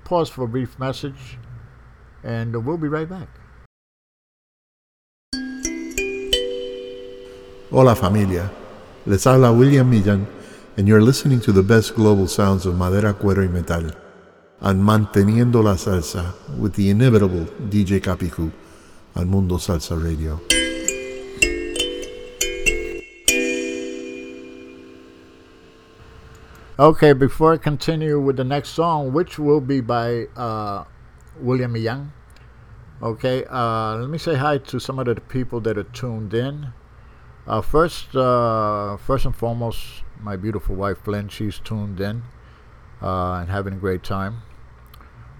pause 0.04 0.30
for 0.30 0.44
a 0.44 0.48
brief 0.48 0.78
message, 0.78 1.38
and 2.22 2.64
we'll 2.64 2.78
be 2.78 2.88
right 2.88 3.08
back. 3.08 3.28
Hola 7.70 7.96
familia, 7.96 8.50
les 9.06 9.24
habla 9.24 9.52
William 9.52 9.88
Millan, 9.88 10.26
and 10.76 10.86
you're 10.86 11.02
listening 11.02 11.40
to 11.40 11.52
the 11.52 11.62
best 11.62 11.94
global 11.94 12.28
sounds 12.28 12.66
of 12.66 12.76
madera, 12.76 13.14
cuero 13.14 13.44
y 13.44 13.48
metal 13.48 14.01
on 14.62 14.80
Manteniendo 14.80 15.60
la 15.62 15.74
Salsa 15.74 16.34
with 16.56 16.74
the 16.74 16.90
inimitable 16.90 17.46
DJ 17.68 18.00
Capicu 18.00 18.52
on 19.16 19.28
Mundo 19.28 19.56
Salsa 19.56 20.00
Radio. 20.00 20.40
Okay, 26.78 27.12
before 27.12 27.52
I 27.52 27.56
continue 27.58 28.20
with 28.20 28.36
the 28.36 28.44
next 28.44 28.70
song, 28.70 29.12
which 29.12 29.38
will 29.38 29.60
be 29.60 29.80
by 29.80 30.26
uh, 30.36 30.84
William 31.40 31.76
Young. 31.76 32.12
Okay, 33.02 33.44
uh, 33.50 33.96
let 33.96 34.08
me 34.08 34.16
say 34.16 34.36
hi 34.36 34.58
to 34.58 34.78
some 34.78 35.00
of 35.00 35.06
the 35.06 35.16
people 35.16 35.60
that 35.60 35.76
are 35.76 35.82
tuned 35.82 36.32
in. 36.34 36.72
Uh, 37.48 37.60
first, 37.60 38.14
uh, 38.14 38.96
first 38.96 39.26
and 39.26 39.34
foremost, 39.34 40.04
my 40.20 40.36
beautiful 40.36 40.76
wife 40.76 41.02
Glenn. 41.02 41.28
She's 41.28 41.58
tuned 41.58 42.00
in 42.00 42.22
uh, 43.02 43.34
and 43.34 43.50
having 43.50 43.74
a 43.74 43.76
great 43.76 44.04
time. 44.04 44.42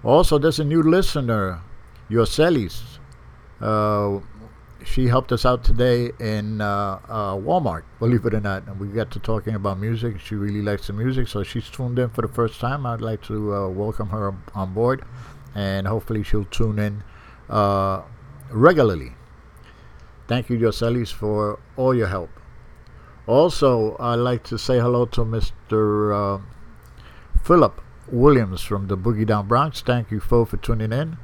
Also, 0.03 0.37
there's 0.37 0.59
a 0.59 0.65
new 0.65 0.83
listener, 0.83 1.61
Yoselis. 2.09 2.81
Uh, 3.61 4.19
she 4.83 5.07
helped 5.07 5.31
us 5.31 5.45
out 5.45 5.63
today 5.63 6.11
in 6.19 6.59
uh, 6.59 6.99
uh, 7.07 7.35
Walmart, 7.35 7.83
believe 7.99 8.25
it 8.25 8.33
or 8.33 8.41
not. 8.41 8.67
And 8.67 8.77
we 8.79 8.87
got 8.87 9.11
to 9.11 9.19
talking 9.19 9.55
about 9.55 9.79
music. 9.79 10.19
She 10.19 10.35
really 10.35 10.61
likes 10.61 10.87
the 10.87 10.93
music, 10.93 11.29
so 11.29 11.41
she's 11.43 11.69
tuned 11.69 11.99
in 11.99 12.09
for 12.09 12.21
the 12.21 12.27
first 12.27 12.59
time. 12.59 12.85
I'd 12.85 12.99
like 12.99 13.21
to 13.23 13.55
uh, 13.55 13.69
welcome 13.69 14.09
her 14.09 14.35
on 14.53 14.73
board, 14.73 15.05
and 15.55 15.87
hopefully 15.87 16.21
she'll 16.23 16.45
tune 16.45 16.79
in 16.79 17.03
uh, 17.49 18.01
regularly. 18.51 19.13
Thank 20.27 20.49
you, 20.49 20.57
Yoselis, 20.57 21.13
for 21.13 21.59
all 21.77 21.95
your 21.95 22.07
help. 22.07 22.29
Also, 23.25 23.95
I'd 23.99 24.15
like 24.15 24.43
to 24.45 24.57
say 24.57 24.79
hello 24.79 25.05
to 25.05 25.21
Mr. 25.21 26.39
Uh, 26.39 26.41
Philip 27.41 27.82
Williams 28.11 28.61
from 28.61 28.87
the 28.87 28.97
Boogie 28.97 29.25
Down 29.25 29.47
Bronx. 29.47 29.81
Thank 29.81 30.11
you, 30.11 30.19
folks, 30.19 30.51
for 30.51 30.57
tuning 30.57 30.91
in. 30.91 31.17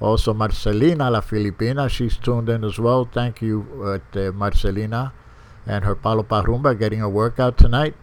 Also, 0.00 0.34
Marcelina 0.34 1.10
La 1.10 1.20
Filipina, 1.20 1.88
she's 1.88 2.16
tuned 2.16 2.48
in 2.48 2.64
as 2.64 2.78
well. 2.78 3.08
Thank 3.10 3.40
you, 3.40 3.66
uh, 4.14 4.32
Marcelina, 4.32 5.12
and 5.66 5.84
her 5.84 5.94
Palo 5.94 6.22
Parumba 6.22 6.78
getting 6.78 7.00
a 7.00 7.08
workout 7.08 7.56
tonight. 7.56 7.94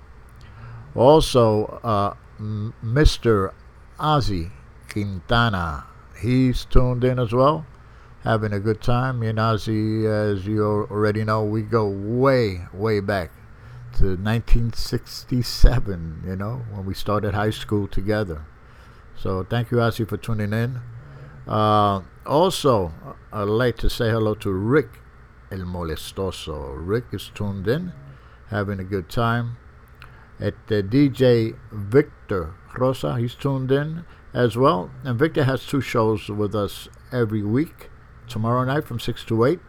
Also, 0.96 1.80
uh, 1.84 2.14
M- 2.40 2.74
Mr. 2.84 3.52
Ozzy 4.00 4.52
Quintana, 4.90 5.86
he's 6.20 6.66
tuned 6.66 7.04
in 7.04 7.20
as 7.20 7.32
well, 7.32 7.66
having 8.24 8.54
a 8.54 8.60
good 8.60 8.82
time. 8.82 9.20
Me 9.20 9.28
and 9.28 9.38
Ozzy, 9.38 10.06
as 10.06 10.48
you 10.48 10.64
already 10.66 11.24
know, 11.24 11.44
we 11.44 11.62
go 11.62 11.88
way, 11.88 12.62
way 12.74 13.00
back 13.00 13.32
to 14.00 14.18
1967, 14.18 16.24
you 16.26 16.36
know, 16.36 16.64
when 16.72 16.86
we 16.86 16.94
started 16.94 17.34
high 17.34 17.52
school 17.52 17.88
together. 17.88 18.46
So 19.16 19.44
thank 19.44 19.72
you, 19.72 19.78
Ozzy, 19.78 20.08
for 20.08 20.18
tuning 20.18 20.54
in. 20.54 20.82
Uh, 21.48 22.02
also, 22.26 22.94
I'd 23.32 23.44
like 23.44 23.78
to 23.78 23.90
say 23.90 24.10
hello 24.10 24.34
to 24.36 24.52
Rick 24.52 24.90
El 25.52 25.60
Molestoso. 25.60 26.74
Rick 26.76 27.06
is 27.12 27.32
tuned 27.36 27.68
in, 27.68 27.94
having 28.50 28.80
a 28.80 28.84
good 28.84 29.10
time. 29.10 29.58
At 30.40 30.56
the 30.68 30.82
DJ 30.82 31.56
Victor 31.72 32.56
Rosa, 32.78 33.18
he's 33.18 33.36
tuned 33.36 33.72
in 33.72 34.06
as 34.34 34.58
well. 34.58 34.90
And 35.04 35.20
Victor 35.20 35.44
has 35.44 35.66
two 35.66 35.82
shows 35.82 36.30
with 36.30 36.56
us 36.56 36.88
every 37.12 37.44
week. 37.44 37.90
Tomorrow 38.28 38.64
night 38.64 38.86
from 38.86 39.00
6 39.00 39.26
to 39.26 39.46
8, 39.46 39.60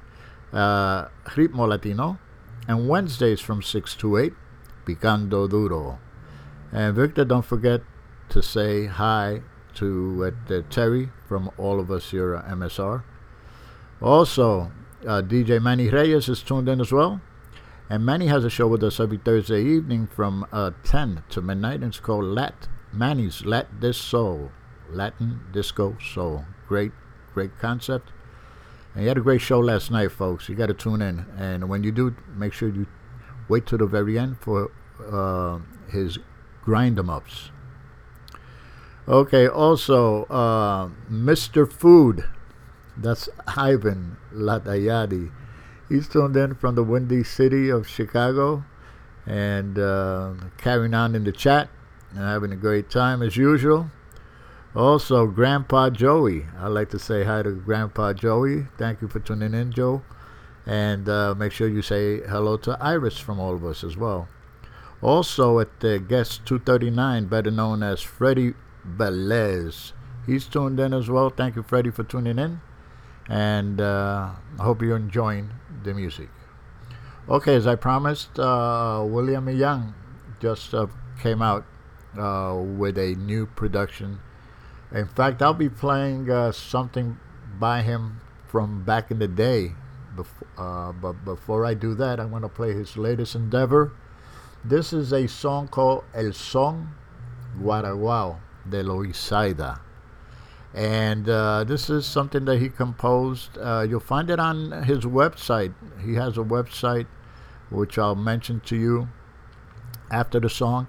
uh, 0.53 1.09
Ritmo 1.27 1.69
Latino 1.69 2.19
and 2.67 2.89
Wednesdays 2.89 3.41
from 3.41 3.63
6 3.63 3.95
to 3.97 4.17
8, 4.17 4.33
Picando 4.87 5.49
Duro. 5.49 5.99
And 6.73 6.95
Victor, 6.95 7.25
don't 7.25 7.45
forget 7.45 7.83
to 8.31 8.43
say 8.43 8.87
hi 8.87 9.43
to 9.75 10.33
uh, 10.51 10.61
Terry 10.71 11.11
from 11.29 11.51
all 11.59 11.81
of 11.81 11.91
us 11.91 12.11
here 12.11 12.35
at 12.35 12.47
MSR. 12.47 13.03
Also, 14.01 14.73
uh, 15.07 15.23
DJ 15.23 15.63
Manny 15.63 15.89
Reyes 15.89 16.29
is 16.29 16.43
tuned 16.43 16.69
in 16.69 16.81
as 16.81 16.93
well. 16.93 17.21
And 17.91 18.05
Manny 18.05 18.29
has 18.29 18.45
a 18.45 18.51
show 18.51 18.67
with 18.67 18.83
us 18.83 18.99
every 18.99 19.19
Thursday 19.19 19.63
evening 19.63 20.07
from 20.07 20.47
uh, 20.53 20.71
10 20.85 21.25
to 21.31 21.43
midnight. 21.43 21.75
And 21.75 21.85
it's 21.85 22.01
called 22.01 22.25
Lat 22.25 22.69
Manny's 22.93 23.45
Lat 23.45 23.69
This 23.81 23.99
Soul. 23.99 24.51
Latin 24.91 25.41
Disco 25.53 25.97
Soul. 26.01 26.45
Great, 26.69 26.93
great 27.35 27.59
concept. 27.59 28.11
And 28.95 29.03
he 29.03 29.09
had 29.09 29.19
a 29.19 29.21
great 29.21 29.41
show 29.41 29.59
last 29.59 29.91
night, 29.91 30.13
folks. 30.13 30.49
You 30.49 30.55
got 30.55 30.67
to 30.67 30.75
tune 30.75 31.03
in. 31.03 31.27
And 31.37 31.69
when 31.69 31.83
you 31.83 31.91
do, 31.93 32.15
make 32.37 32.53
sure 32.53 32.69
you 32.69 32.87
wait 33.49 33.67
till 33.67 33.79
the 33.79 33.87
very 33.87 34.19
end 34.19 34.39
for 34.41 34.71
uh, 35.11 35.59
his 35.91 36.19
grind 36.63 36.99
em 36.99 37.11
ups. 37.11 37.51
Okay, 39.07 39.47
also, 39.47 40.25
uh, 40.25 40.89
Mr. 41.11 41.71
Food. 41.71 42.25
That's 42.97 43.29
Ivan 43.57 44.17
Latayadi. 44.33 45.33
He's 45.89 46.09
tuned 46.09 46.37
in 46.37 46.55
from 46.55 46.77
the 46.77 46.85
windy 46.85 47.25
city 47.25 47.69
of 47.69 47.89
Chicago 47.89 48.65
and 49.27 49.79
uh, 49.79 50.35
carrying 50.57 50.95
on 50.95 51.15
in 51.15 51.25
the 51.25 51.33
chat 51.33 51.69
and 52.11 52.21
having 52.21 52.53
a 52.53 52.57
great 52.57 52.89
time 52.89 53.21
as 53.21 53.37
usual. 53.37 53.91
Also, 54.77 55.29
Grandpa 55.29 55.89
Joey. 55.91 56.47
I'd 56.59 56.69
like 56.69 56.91
to 56.91 56.99
say 56.99 57.23
hi 57.23 57.43
to 57.43 57.53
Grandpa 57.53 58.13
Joey. 58.13 58.67
Thank 58.77 59.03
you 59.03 59.07
for 59.07 59.21
tuning 59.21 59.55
in, 59.55 59.71
Joe. 59.71 60.03
And 60.67 61.09
uh, 61.09 61.35
make 61.37 61.53
sure 61.53 61.69
you 61.69 61.81
say 61.81 62.21
hello 62.23 62.57
to 62.59 62.77
Iris 62.81 63.19
from 63.19 63.39
all 63.39 63.55
of 63.55 63.65
us 63.65 63.85
as 63.85 63.97
well. 63.97 64.29
Also, 65.01 65.61
at 65.61 65.79
the 65.79 66.01
guest 66.01 66.45
239, 66.47 67.27
better 67.27 67.53
known 67.53 67.85
as 67.85 68.01
Freddie 68.01 68.55
Belez. 68.85 69.93
He's 70.27 70.47
tuned 70.47 70.81
in 70.81 70.93
as 70.93 71.09
well. 71.09 71.31
Thank 71.31 71.55
you, 71.55 71.63
Freddie, 71.63 71.91
for 71.91 72.03
tuning 72.03 72.39
in. 72.41 72.61
And 73.29 73.81
uh, 73.81 74.31
I 74.59 74.63
hope 74.63 74.83
you're 74.83 74.97
enjoying 74.97 75.51
the 75.85 75.95
music. 75.95 76.31
Okay, 77.29 77.55
as 77.55 77.67
I 77.69 77.77
promised, 77.77 78.41
uh, 78.41 79.05
William 79.07 79.49
Young 79.49 79.95
just 80.41 80.75
uh, 80.75 80.89
came 81.21 81.43
out 81.43 81.65
uh, 82.19 82.57
with 82.61 82.99
a 82.99 83.15
new 83.15 83.47
production 83.47 84.19
in 84.93 85.07
fact, 85.07 85.43
I'll 85.43 85.55
be 85.55 85.69
playing 85.69 86.31
uh, 86.31 86.53
something 86.53 87.19
by 87.59 87.83
him 87.83 88.21
from 88.47 88.85
back 88.85 89.11
in 89.11 89.19
the 89.19 89.29
day. 89.29 89.73
Uh, 90.57 90.93
but 90.93 91.25
before 91.25 91.67
I 91.67 91.75
do 91.75 91.95
that, 91.95 92.21
I 92.21 92.25
want 92.25 92.45
to 92.45 92.49
play 92.49 92.73
his 92.73 92.97
latest 92.97 93.35
endeavor. 93.35 93.93
This 94.65 94.93
is 94.93 95.13
a 95.13 95.27
song 95.27 95.69
called 95.69 96.05
El 96.15 96.33
Son 96.33 96.95
Guaraguao 97.59 98.39
de 98.69 98.83
Loisaida. 98.83 99.81
And 100.73 101.29
uh, 101.29 101.65
this 101.65 101.91
is 101.91 102.07
something 102.07 102.45
that 102.47 102.59
he 102.59 102.69
composed. 102.69 103.59
Uh, 103.59 103.87
you'll 103.89 104.01
find 104.01 104.31
it 104.31 104.41
on 104.41 104.85
his 104.85 105.01
website. 105.01 105.75
He 106.05 106.15
has 106.15 106.37
a 106.37 106.43
website, 106.43 107.07
which 107.71 107.99
I'll 107.99 108.17
mention 108.17 108.61
to 108.61 108.77
you 108.77 109.09
after 110.11 110.41
the 110.41 110.51
song 110.51 110.89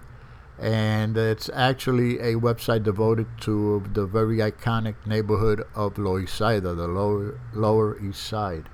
and 0.60 1.18
it's 1.18 1.49
actually 1.53 2.19
a 2.19 2.36
website 2.36 2.84
devoted 2.84 3.27
to 3.41 3.84
the 3.94 4.06
very 4.06 4.38
iconic 4.38 4.95
neighborhood 5.06 5.64
of 5.76 5.95
Loisaida, 5.95 6.76
the 6.76 6.88
lower, 6.88 7.40
lower 7.53 7.99
East 7.99 8.23
Side. 8.23 8.69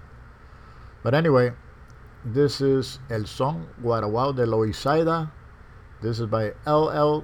But 1.03 1.15
anyway, 1.15 1.53
this 2.23 2.61
is 2.61 2.99
El 3.09 3.25
Son 3.25 3.67
Guaraguao 3.81 4.35
de 4.35 4.45
Loisaida. 4.45 5.31
This 6.01 6.19
is 6.19 6.27
by 6.27 6.53
LL 6.67 7.23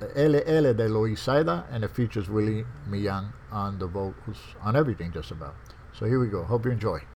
LL 0.00 0.74
de 0.74 0.88
Loisaida, 0.88 1.64
and 1.70 1.82
it 1.82 1.90
features 1.90 2.28
Willie 2.28 2.64
Millan 2.86 3.32
on 3.50 3.78
the 3.78 3.86
vocals, 3.86 4.38
on 4.62 4.76
everything 4.76 5.10
just 5.12 5.30
about. 5.30 5.54
So 5.92 6.04
here 6.06 6.20
we 6.20 6.28
go. 6.28 6.44
Hope 6.44 6.66
you 6.66 6.70
enjoy. 6.70 7.15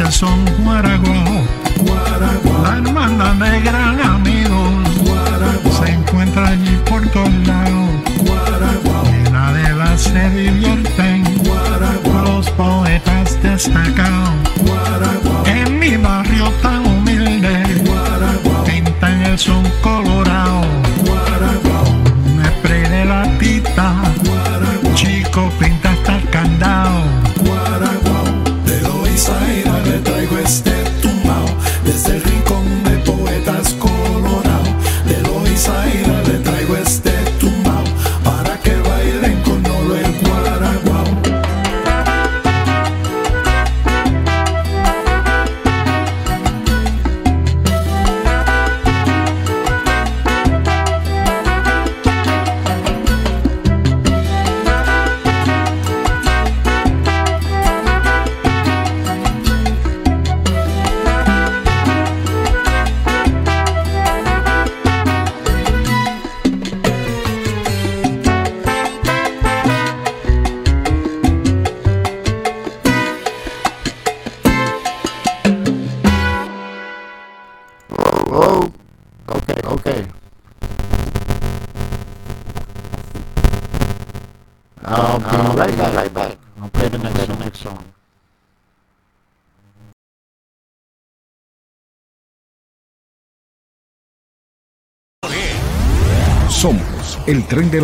el 0.00 0.12
son 0.12 0.44
guaragua. 0.64 1.14
La 2.62 2.76
hermana 2.76 3.34
de 3.34 3.60
Gran 3.60 4.00
amigo, 4.00 4.70
se 5.80 5.92
encuentra 5.92 6.48
allí 6.48 6.78
por 6.88 7.06
todos 7.08 7.32
lados. 7.46 7.90
Llena 9.04 9.52
de 9.52 9.74
la 9.74 9.98
se 9.98 10.30
divierten 10.30 11.24
los 12.24 12.50
poetas 12.50 13.42
destacados. 13.42 14.30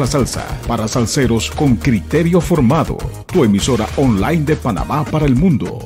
Salsa 0.06 0.46
para 0.66 0.88
salseros 0.88 1.50
con 1.50 1.76
criterio 1.76 2.40
formado. 2.40 2.98
Tu 3.26 3.44
emisora 3.44 3.86
online 3.96 4.44
de 4.44 4.56
Panamá 4.56 5.04
para 5.04 5.26
el 5.26 5.34
mundo. 5.36 5.78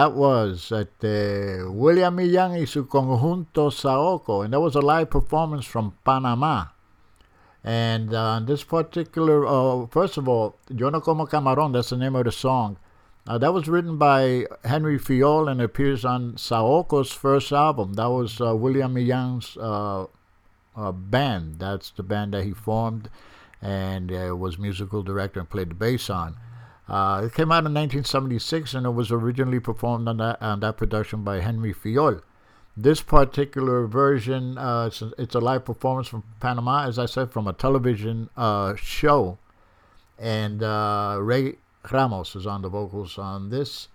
That 0.00 0.14
was 0.14 0.72
at 0.72 1.04
uh, 1.04 1.70
William 1.70 2.16
Millán 2.16 2.58
y 2.58 2.64
su 2.64 2.86
conjunto 2.86 3.68
Saoko, 3.70 4.42
and 4.42 4.54
that 4.54 4.60
was 4.60 4.74
a 4.74 4.80
live 4.80 5.10
performance 5.10 5.66
from 5.66 5.92
Panama. 6.06 6.68
And 7.62 8.14
uh, 8.14 8.40
this 8.40 8.64
particular, 8.64 9.46
uh, 9.46 9.84
first 9.88 10.16
of 10.16 10.26
all, 10.26 10.56
Yo 10.70 10.88
no 10.88 11.02
como 11.02 11.26
camarón, 11.26 11.74
that's 11.74 11.90
the 11.90 11.98
name 11.98 12.16
of 12.16 12.24
the 12.24 12.32
song. 12.32 12.78
Uh, 13.26 13.36
that 13.36 13.52
was 13.52 13.68
written 13.68 13.98
by 13.98 14.46
Henry 14.64 14.98
Fiol 14.98 15.50
and 15.50 15.60
appears 15.60 16.02
on 16.02 16.32
Saoco's 16.36 17.12
first 17.12 17.52
album. 17.52 17.92
That 17.92 18.08
was 18.08 18.40
uh, 18.40 18.56
William 18.56 18.94
Millán's 18.94 19.58
uh, 19.58 20.06
uh, 20.76 20.92
band. 20.92 21.58
That's 21.58 21.90
the 21.90 22.02
band 22.02 22.32
that 22.32 22.44
he 22.44 22.52
formed 22.52 23.10
and 23.60 24.10
uh, 24.10 24.34
was 24.34 24.58
musical 24.58 25.02
director 25.02 25.40
and 25.40 25.50
played 25.50 25.68
the 25.68 25.74
bass 25.74 26.08
on. 26.08 26.38
Uh, 26.90 27.22
it 27.26 27.34
came 27.34 27.52
out 27.52 27.64
in 27.64 27.72
1976 27.72 28.74
and 28.74 28.84
it 28.84 28.90
was 28.90 29.12
originally 29.12 29.60
performed 29.60 30.08
on 30.08 30.16
that, 30.16 30.42
on 30.42 30.58
that 30.58 30.76
production 30.76 31.22
by 31.22 31.38
Henry 31.38 31.72
Fiol. 31.72 32.20
This 32.76 33.00
particular 33.00 33.86
version, 33.86 34.58
uh, 34.58 34.86
it's, 34.86 35.00
a, 35.00 35.12
it's, 35.16 35.36
a, 35.36 35.38
live 35.38 35.64
performance 35.64 36.08
from 36.08 36.24
Panama, 36.40 36.88
as 36.88 36.98
I 36.98 37.06
said, 37.06 37.30
from 37.30 37.46
a 37.46 37.52
television 37.52 38.28
uh, 38.36 38.74
show. 38.74 39.38
And 40.18 40.64
uh, 40.64 41.18
Ray 41.20 41.58
Ramos 41.88 42.34
is 42.34 42.44
on 42.44 42.62
the 42.62 42.68
vocals 42.68 43.18
on 43.18 43.50
this. 43.50 43.86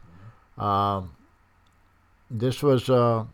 Um, 0.57 1.17
this 2.31 2.63
was 2.63 2.89
uh, 2.89 3.25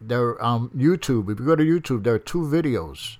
there 0.00 0.42
on 0.42 0.70
YouTube. 0.70 1.30
If 1.30 1.38
you 1.38 1.46
go 1.46 1.54
to 1.54 1.64
YouTube, 1.64 2.02
there 2.02 2.14
are 2.14 2.18
two 2.18 2.40
videos. 2.40 3.18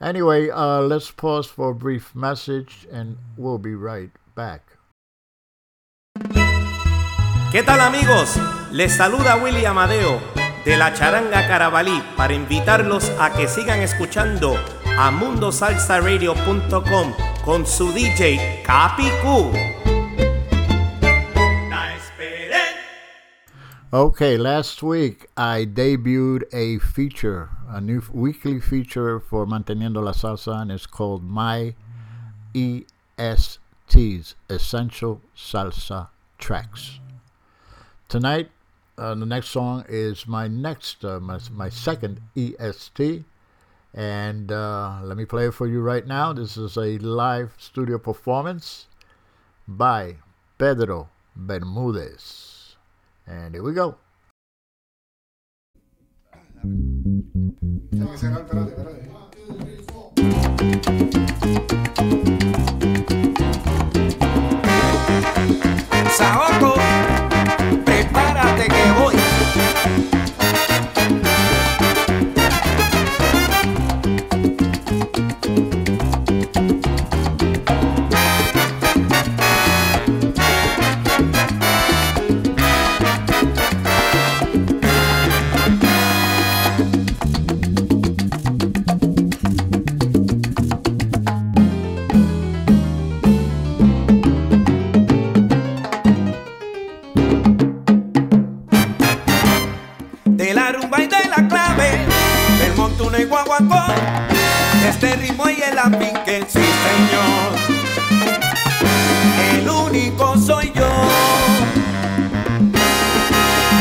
Anyway, 0.00 0.50
uh, 0.50 0.80
let's 0.80 1.10
pause 1.10 1.46
for 1.46 1.70
a 1.70 1.74
brief 1.74 2.14
message, 2.14 2.86
and 2.92 3.16
we'll 3.36 3.58
be 3.58 3.74
right 3.74 4.10
back. 4.34 4.76
¿Qué 7.50 7.64
tal 7.64 7.80
amigos? 7.80 8.36
Les 8.72 8.88
saluda 8.88 9.40
Willy 9.42 9.64
Amadeo 9.64 10.43
de 10.64 10.76
la 10.76 10.92
Charanga 10.92 11.46
Carabalí 11.46 12.02
para 12.16 12.34
invitarlos 12.34 13.10
a 13.20 13.32
que 13.32 13.48
sigan 13.48 13.80
escuchando 13.80 14.56
a 14.98 15.10
mundosalsaradio.com 15.10 17.12
con 17.44 17.66
su 17.66 17.92
DJ 17.92 18.62
Capi 18.64 19.10
Q. 19.22 19.52
Okay, 23.92 24.36
last 24.36 24.82
week 24.82 25.28
I 25.36 25.64
debuted 25.64 26.52
a 26.52 26.80
feature, 26.80 27.50
a 27.68 27.80
new 27.80 28.02
weekly 28.12 28.58
feature 28.58 29.20
for 29.20 29.46
Manteniendo 29.46 30.02
la 30.02 30.10
Salsa, 30.10 30.62
and 30.62 30.72
it's 30.72 30.84
called 30.84 31.22
My 31.22 31.76
ESTs, 32.52 34.34
Essential 34.50 35.20
Salsa 35.36 36.08
Tracks. 36.38 36.98
Tonight, 38.08 38.50
uh, 38.96 39.14
the 39.14 39.26
next 39.26 39.48
song 39.48 39.84
is 39.88 40.26
my 40.26 40.48
next, 40.48 41.04
uh, 41.04 41.20
my, 41.20 41.38
my 41.52 41.68
second 41.68 42.20
EST, 42.36 43.24
and 43.92 44.52
uh, 44.52 45.00
let 45.02 45.16
me 45.16 45.24
play 45.24 45.46
it 45.46 45.54
for 45.54 45.66
you 45.66 45.80
right 45.80 46.06
now. 46.06 46.32
This 46.32 46.56
is 46.56 46.76
a 46.76 46.98
live 46.98 47.54
studio 47.58 47.98
performance 47.98 48.86
by 49.66 50.16
Pedro 50.58 51.08
Bermudez. 51.36 52.76
And 53.26 53.54
here 53.54 53.62
we 53.62 53.72
go. 53.72 53.96
Este 104.94 105.16
ritmo 105.16 105.48
y 105.48 105.60
el 105.60 105.76
apinque, 105.76 106.44
sí 106.46 106.60
señor, 106.86 107.50
el 109.58 109.68
único 109.68 110.36
soy 110.38 110.70
yo. 110.72 110.88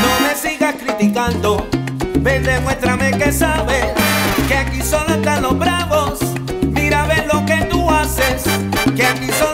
No 0.01 0.27
me 0.27 0.33
sigas 0.35 0.75
criticando, 0.75 1.67
ven 2.19 2.43
demuéstrame 2.43 3.11
que 3.11 3.31
sabes, 3.31 3.85
que 4.47 4.55
aquí 4.55 4.81
solo 4.81 5.13
están 5.13 5.43
los 5.43 5.57
bravos, 5.57 6.19
mira 6.71 7.05
ver 7.05 7.27
lo 7.31 7.45
que 7.45 7.57
tú 7.69 7.87
haces, 7.91 8.43
que 8.95 9.05
aquí 9.05 9.27
solo 9.37 9.52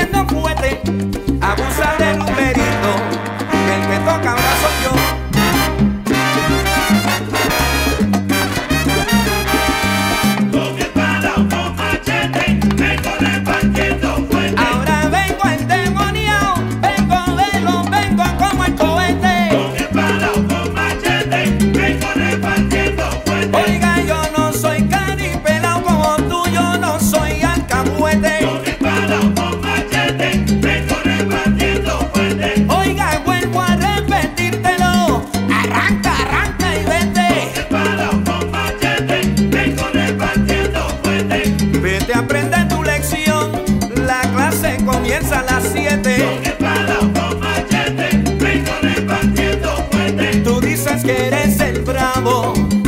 vengo 0.00 0.20
repartiendo 0.20 0.28
fuerte, 0.28 0.59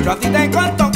Yo 0.04 0.10
a 0.10 0.16
ti 0.16 0.28
te 0.28 0.50
corto 0.50 0.91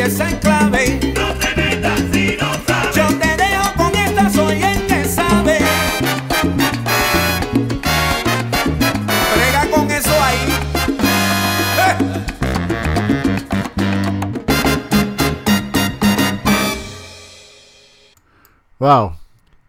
clase 0.00 0.22
empieza 0.22 0.30
en 0.30 0.36
clave. 0.38 1.00
No 1.14 1.34
te 1.34 1.56
metas 1.56 2.00
si 2.12 2.36
no 2.40 2.52
sabes. 2.66 2.96
Yo 2.96 3.06
te 3.18 3.36
dejo 3.36 3.74
con 3.76 3.94
esta, 3.94 4.30
soy 4.30 4.62
el 4.62 4.86
que 4.86 5.04
sabe. 5.04 5.58
Brega 9.34 9.70
con 9.70 9.90
eso 9.90 10.22
ahí. 10.22 10.38
Eh. 11.78 11.96
Wow, 18.78 19.16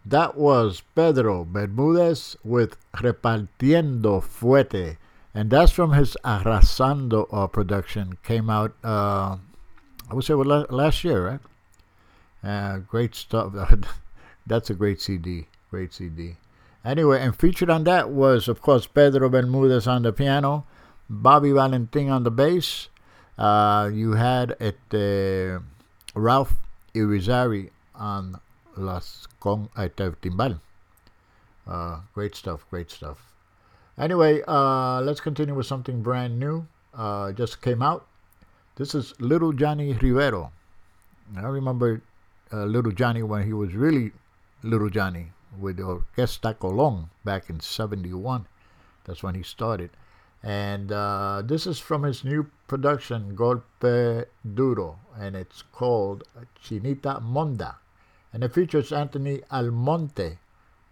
that 0.06 0.36
was 0.38 0.82
Pedro 0.94 1.44
Bermudez 1.44 2.36
with 2.42 2.76
Repartiendo 2.94 4.22
Fuerte. 4.22 4.96
And 5.34 5.50
that's 5.50 5.72
from 5.72 5.92
his 5.92 6.16
Arrasando 6.24 7.26
uh, 7.32 7.46
production. 7.46 8.18
Came 8.22 8.50
out, 8.50 8.74
uh, 8.84 9.36
I 10.12 10.14
would 10.14 10.24
say, 10.24 10.34
well, 10.34 10.46
la- 10.46 10.66
last 10.68 11.04
year, 11.04 11.26
right? 11.26 11.40
Uh, 12.44 12.80
great 12.80 13.14
stuff. 13.14 13.54
that's 14.46 14.68
a 14.68 14.74
great 14.74 15.00
CD. 15.00 15.46
Great 15.70 15.94
CD. 15.94 16.36
Anyway, 16.84 17.18
and 17.18 17.34
featured 17.34 17.70
on 17.70 17.84
that 17.84 18.10
was, 18.10 18.46
of 18.46 18.60
course, 18.60 18.86
Pedro 18.86 19.30
Bermudez 19.30 19.86
on 19.86 20.02
the 20.02 20.12
piano, 20.12 20.66
Bobby 21.08 21.50
Valentin 21.50 22.10
on 22.10 22.24
the 22.24 22.30
bass. 22.30 22.88
Uh, 23.38 23.88
you 23.90 24.12
had 24.12 24.54
it, 24.60 24.76
uh, 24.92 25.60
Ralph 26.14 26.56
Irizarry 26.94 27.70
on 27.94 28.38
las 28.76 29.26
con 29.40 29.70
este 29.78 30.12
timbal. 30.20 30.60
Uh, 31.66 32.00
great 32.12 32.34
stuff, 32.34 32.66
great 32.68 32.90
stuff. 32.90 33.32
Anyway, 33.96 34.42
uh, 34.46 35.00
let's 35.00 35.22
continue 35.22 35.54
with 35.54 35.64
something 35.64 36.02
brand 36.02 36.38
new. 36.38 36.66
Uh, 36.92 37.32
just 37.32 37.62
came 37.62 37.80
out. 37.80 38.06
This 38.82 38.96
is 38.96 39.14
Little 39.20 39.52
Johnny 39.52 39.92
Rivero. 39.92 40.50
I 41.36 41.42
remember 41.42 42.02
uh, 42.52 42.64
Little 42.64 42.90
Johnny 42.90 43.22
when 43.22 43.44
he 43.44 43.52
was 43.52 43.74
really 43.74 44.10
Little 44.64 44.90
Johnny 44.90 45.28
with 45.56 45.78
Orquesta 45.78 46.56
Colón 46.56 47.08
back 47.24 47.48
in 47.48 47.60
71. 47.60 48.44
That's 49.04 49.22
when 49.22 49.36
he 49.36 49.44
started. 49.44 49.90
And 50.42 50.90
uh, 50.90 51.42
this 51.44 51.64
is 51.64 51.78
from 51.78 52.02
his 52.02 52.24
new 52.24 52.50
production, 52.66 53.36
Golpe 53.36 54.24
Duro, 54.52 54.98
and 55.16 55.36
it's 55.36 55.62
called 55.62 56.24
Chinita 56.60 57.22
Monda. 57.22 57.76
And 58.32 58.42
it 58.42 58.52
features 58.52 58.90
Anthony 58.90 59.42
Almonte 59.48 60.38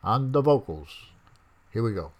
on 0.04 0.30
the 0.30 0.42
vocals. 0.42 1.06
Here 1.72 1.82
we 1.82 1.92
go. 1.92 2.12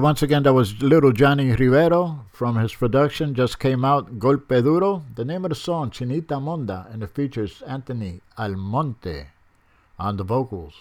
Once 0.00 0.22
again, 0.22 0.42
that 0.44 0.52
was 0.52 0.82
Little 0.82 1.12
Johnny 1.12 1.52
Rivero 1.52 2.24
from 2.32 2.56
his 2.56 2.74
production. 2.74 3.34
Just 3.34 3.58
came 3.58 3.84
out, 3.84 4.18
Golpe 4.18 4.62
Duro. 4.62 5.04
The 5.14 5.24
name 5.24 5.44
of 5.44 5.50
the 5.50 5.54
song, 5.54 5.90
Chinita 5.90 6.40
Monda, 6.40 6.92
and 6.92 7.02
it 7.02 7.14
features 7.14 7.62
Anthony 7.66 8.20
Almonte 8.38 9.26
on 9.98 10.16
the 10.16 10.24
vocals. 10.24 10.74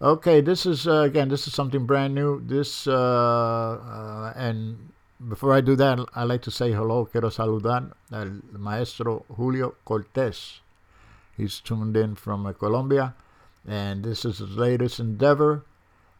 Okay, 0.00 0.40
this 0.40 0.64
is, 0.64 0.86
uh, 0.86 1.02
again, 1.02 1.28
this 1.28 1.46
is 1.46 1.54
something 1.54 1.86
brand 1.86 2.14
new. 2.14 2.40
This, 2.40 2.86
uh, 2.86 2.92
uh, 2.94 4.32
and 4.36 4.92
before 5.28 5.52
I 5.52 5.60
do 5.60 5.76
that, 5.76 5.98
i 6.14 6.24
like 6.24 6.42
to 6.42 6.50
say 6.50 6.72
hello. 6.72 7.04
Quiero 7.04 7.30
saludar 7.30 7.92
al 8.12 8.40
maestro 8.52 9.24
Julio 9.36 9.74
Cortez. 9.84 10.60
He's 11.36 11.60
tuned 11.60 11.96
in 11.96 12.14
from 12.14 12.52
Colombia, 12.54 13.14
and 13.66 14.04
this 14.04 14.24
is 14.24 14.38
his 14.38 14.56
latest 14.56 15.00
endeavor. 15.00 15.64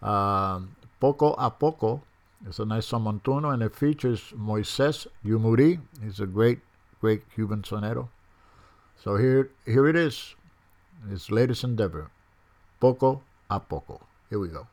Um, 0.03 0.77
Poco 1.01 1.35
a 1.39 1.51
Poco. 1.51 2.03
It's 2.47 2.59
a 2.59 2.65
nice 2.65 2.87
song 2.87 3.05
montuno, 3.05 3.53
and 3.53 3.63
it 3.63 3.75
features 3.75 4.33
Moises 4.37 5.07
Yumuri. 5.25 5.81
He's 6.03 6.21
a 6.21 6.27
great, 6.27 6.61
great 7.01 7.23
Cuban 7.35 7.63
sonero. 7.63 8.09
So 9.03 9.17
here, 9.17 9.51
here 9.65 9.89
it 9.89 9.97
is, 9.97 10.35
his 11.09 11.31
latest 11.31 11.65
endeavor, 11.65 12.11
Poco 12.81 13.23
a 13.51 13.61
Poco. 13.61 14.01
Here 14.31 14.39
we 14.39 14.49
go. 14.49 14.67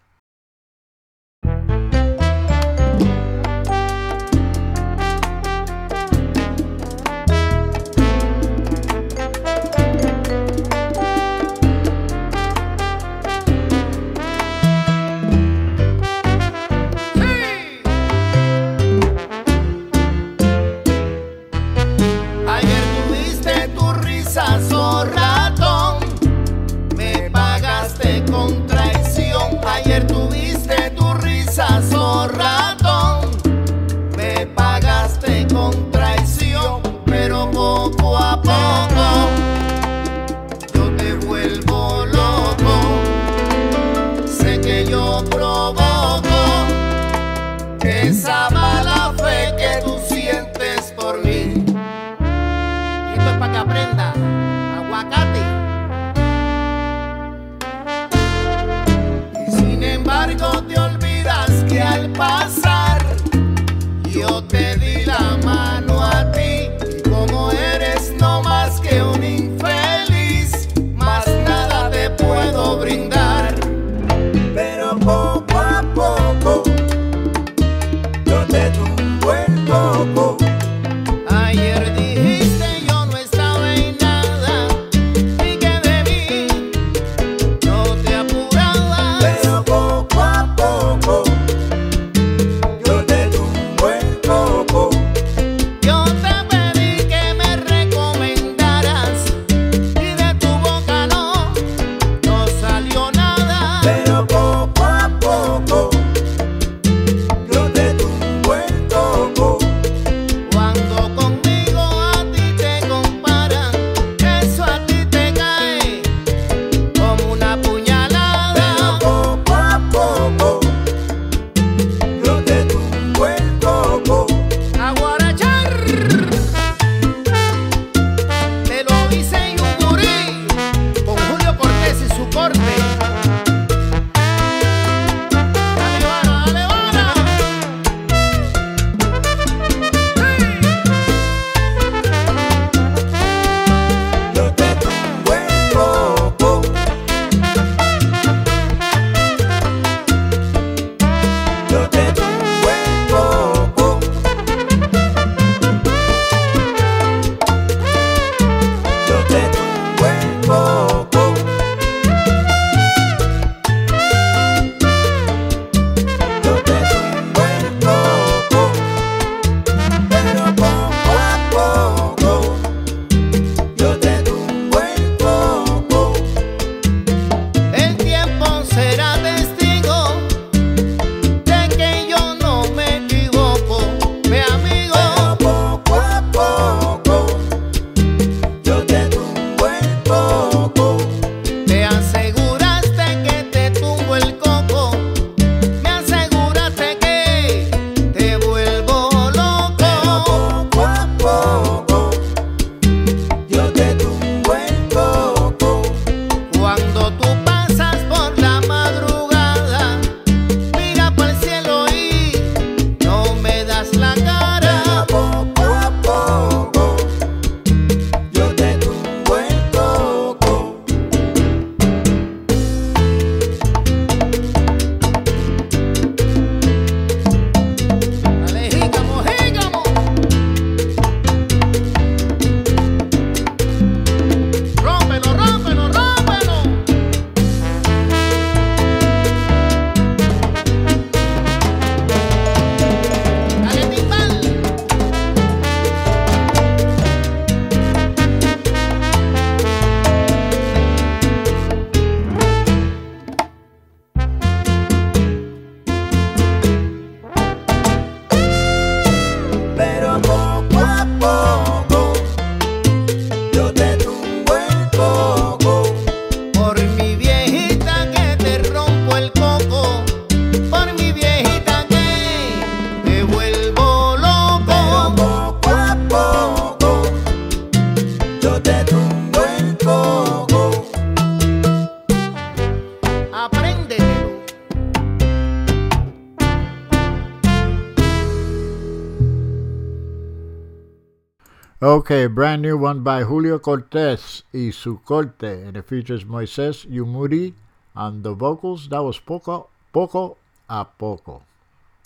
Okay, 292.05 292.27
brand 292.27 292.61
new 292.61 292.77
one 292.77 293.01
by 293.01 293.23
Julio 293.23 293.57
Cortez 293.57 294.43
y 294.53 294.69
su 294.69 294.99
corte, 295.03 295.65
and 295.65 295.75
it 295.75 295.87
features 295.87 296.23
Moises 296.23 296.85
Yumuri 296.85 297.55
on 297.95 298.21
the 298.21 298.31
vocals. 298.31 298.89
That 298.89 299.01
was 299.01 299.17
poco, 299.17 299.69
poco 299.91 300.37
a 300.69 300.85
poco. 300.85 301.41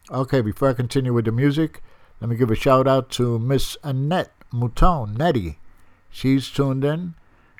Okay, 0.09 0.39
before 0.39 0.69
I 0.69 0.73
continue 0.73 1.11
with 1.11 1.25
the 1.25 1.33
music, 1.33 1.83
let 2.21 2.29
me 2.29 2.37
give 2.37 2.49
a 2.49 2.55
shout 2.55 2.87
out 2.87 3.09
to 3.19 3.39
Miss 3.39 3.75
Annette 3.83 4.31
Mouton, 4.53 5.17
Nettie. 5.17 5.59
She's 6.09 6.49
tuned 6.49 6.85
in 6.85 7.15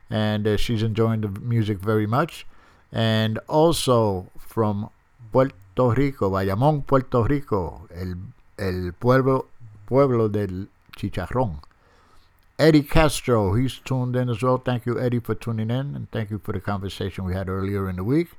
and 0.09 0.47
uh, 0.47 0.55
she's 0.55 0.81
enjoying 0.81 1.19
the 1.19 1.41
music 1.41 1.79
very 1.79 2.07
much. 2.07 2.47
And 2.89 3.37
also 3.49 4.31
from 4.37 4.89
Puerto 5.33 5.89
Rico, 5.91 6.29
Bayamón, 6.29 6.87
Puerto 6.87 7.21
Rico, 7.21 7.89
el, 7.93 8.15
el 8.57 8.93
pueblo, 8.93 9.47
pueblo 9.85 10.29
del 10.29 10.69
chicharrón. 10.95 11.59
Eddie 12.59 12.83
Castro, 12.83 13.53
he's 13.53 13.79
tuned 13.79 14.17
in 14.17 14.27
as 14.27 14.43
well. 14.43 14.57
Thank 14.57 14.85
you, 14.85 14.99
Eddie, 14.99 15.21
for 15.21 15.33
tuning 15.33 15.71
in, 15.71 15.95
and 15.95 16.11
thank 16.11 16.29
you 16.29 16.39
for 16.39 16.51
the 16.51 16.59
conversation 16.59 17.23
we 17.23 17.33
had 17.33 17.47
earlier 17.47 17.89
in 17.89 17.95
the 17.95 18.03
week. 18.03 18.31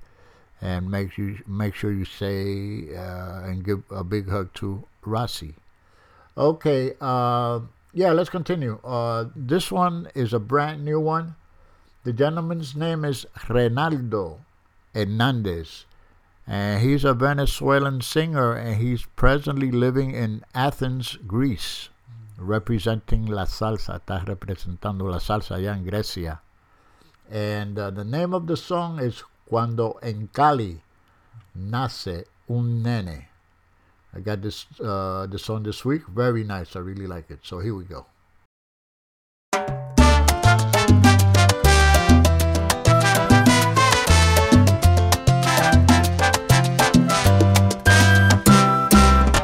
And 0.61 0.91
make 0.91 1.17
you 1.17 1.39
make 1.47 1.75
sure 1.75 1.91
you 1.91 2.05
say 2.05 2.95
uh, 2.95 3.49
and 3.49 3.65
give 3.65 3.83
a 3.91 4.05
big 4.05 4.29
hug 4.29 4.53
to 4.57 4.85
Rossi. 5.07 5.55
Okay, 6.37 6.93
uh, 7.01 7.61
yeah, 7.95 8.13
let's 8.13 8.29
continue. 8.29 8.79
Uh, 8.85 9.31
this 9.35 9.73
one 9.73 10.11
is 10.15 10.35
a 10.35 10.39
brand 10.39 10.85
new 10.85 11.01
one. 11.01 11.37
The 12.05 12.13
gentleman's 12.13 12.77
name 12.77 13.07
is 13.07 13.25
Renaldo 13.49 14.41
Hernandez, 14.95 15.87
and 16.47 16.83
he's 16.83 17.05
a 17.05 17.15
Venezuelan 17.15 18.03
singer, 18.03 18.53
and 18.53 18.83
he's 18.83 19.07
presently 19.17 19.71
living 19.71 20.11
in 20.11 20.45
Athens, 20.55 21.17
Greece 21.27 21.89
representing 22.41 23.27
la 23.27 23.47
salsa, 23.47 23.97
está 23.97 24.25
representando 24.25 25.09
la 25.09 25.21
salsa 25.21 25.57
allá 25.57 25.75
en 25.75 25.85
Grecia. 25.85 26.41
And 27.31 27.79
uh, 27.79 27.91
the 27.91 28.05
name 28.05 28.35
of 28.35 28.47
the 28.47 28.57
song 28.57 28.99
is 28.99 29.23
Cuando 29.47 29.99
en 30.03 30.29
Cali 30.29 30.83
nace 31.55 32.25
un 32.49 32.83
nene. 32.83 33.29
I 34.15 34.21
got 34.21 34.43
this 34.43 34.67
uh, 34.81 35.27
the 35.31 35.39
song 35.39 35.63
this 35.63 35.85
week. 35.85 36.07
Very 36.09 36.43
nice. 36.43 36.75
I 36.75 36.81
really 36.81 37.07
like 37.07 37.31
it. 37.31 37.41
So 37.43 37.61
here 37.61 37.75
we 37.75 37.85
go. 37.85 38.07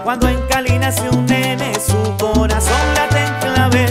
Cuando 0.06 0.28
en 0.28 0.40
Cali 0.46 0.78
nace 0.78 1.10
un 1.10 1.26
nene, 1.26 1.72
su 1.80 1.96
corazón 2.16 2.78
late 2.94 3.24
en 3.24 3.34
clave. 3.40 3.86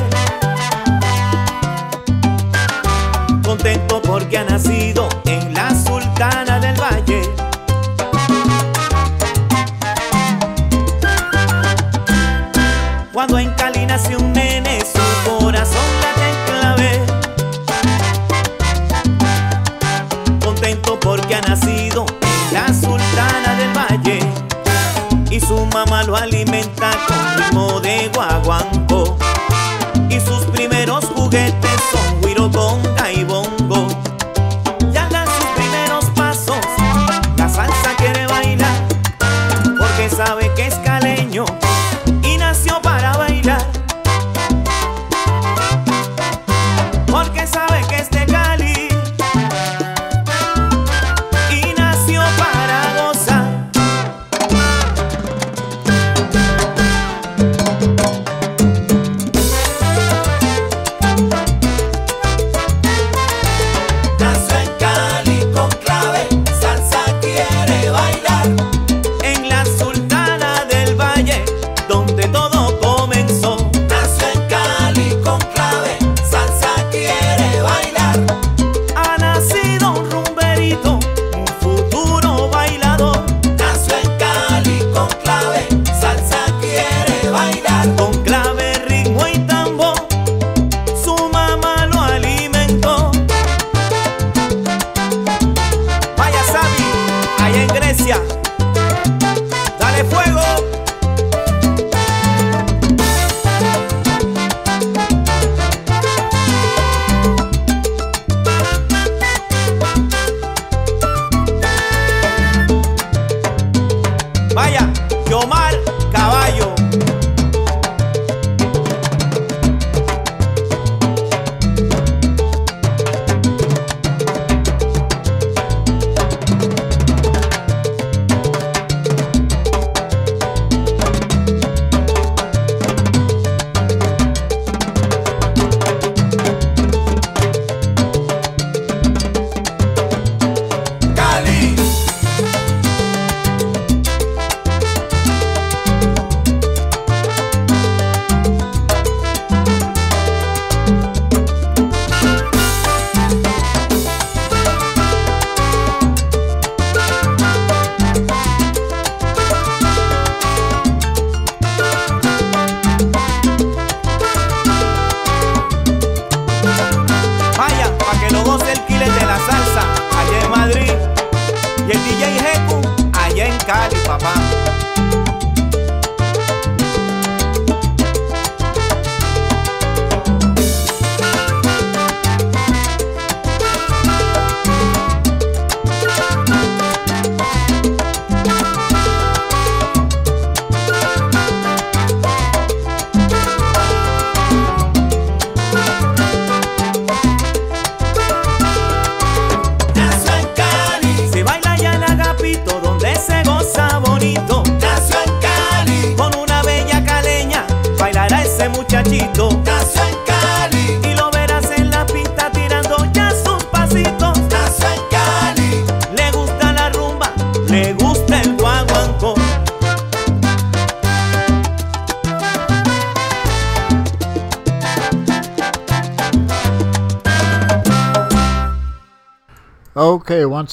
Contento 3.44 4.02
porque 4.02 4.38
ha 4.38 4.46
nacido 4.46 5.10
alimenta 26.16 26.92
con 27.08 27.38
ritmo 27.38 27.80
de 27.82 28.10
guaguanco 28.14 28.75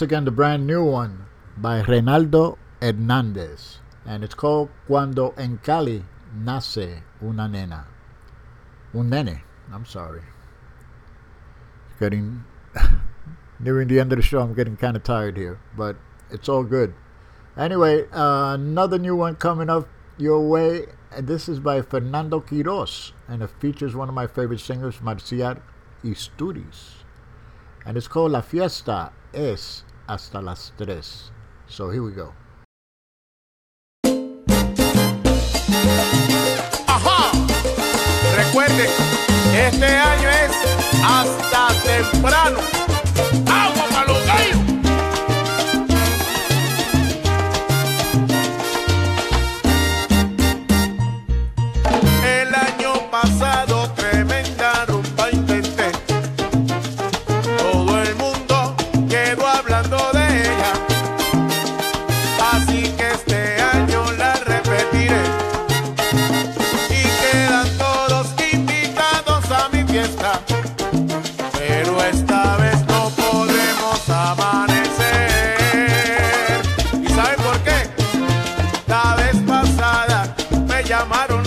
again 0.02 0.24
the 0.24 0.30
brand 0.30 0.66
new 0.66 0.84
one 0.84 1.26
by 1.56 1.80
Renaldo 1.82 2.58
Hernandez, 2.80 3.78
and 4.04 4.24
it's 4.24 4.34
called 4.34 4.68
Cuando 4.86 5.32
en 5.38 5.58
Cali 5.62 6.04
Nace 6.34 7.02
Una 7.22 7.48
Nena. 7.48 7.86
Un 8.94 9.08
nene, 9.08 9.42
I'm 9.72 9.86
sorry. 9.86 10.22
Getting 11.98 12.44
nearing 13.60 13.88
the 13.88 14.00
end 14.00 14.12
of 14.12 14.18
the 14.18 14.22
show, 14.22 14.40
I'm 14.40 14.54
getting 14.54 14.76
kind 14.76 14.96
of 14.96 15.04
tired 15.04 15.36
here, 15.36 15.60
but 15.76 15.96
it's 16.30 16.48
all 16.48 16.64
good. 16.64 16.94
Anyway, 17.56 18.08
uh, 18.10 18.54
another 18.54 18.98
new 18.98 19.14
one 19.14 19.36
coming 19.36 19.70
up 19.70 19.88
your 20.18 20.40
way. 20.40 20.86
And 21.14 21.28
this 21.28 21.48
is 21.48 21.60
by 21.60 21.82
Fernando 21.82 22.40
Quiroz, 22.40 23.12
and 23.28 23.42
it 23.42 23.50
features 23.60 23.94
one 23.94 24.08
of 24.08 24.14
my 24.14 24.26
favorite 24.26 24.60
singers, 24.60 25.00
Marcial 25.02 25.56
Isturiz. 26.02 27.04
And 27.84 27.96
it's 27.96 28.08
called 28.08 28.32
La 28.32 28.40
Fiesta 28.40 29.12
es 29.34 29.84
hasta 30.12 30.42
las 30.42 30.74
3. 30.76 31.32
So 31.66 31.90
here 31.90 32.02
we 32.02 32.12
go. 32.12 32.34
Ajá. 36.86 37.32
Recuerden, 38.36 38.90
este 39.54 39.86
año 39.86 40.28
es 40.28 40.52
hasta 41.02 41.68
temprano. 41.82 42.58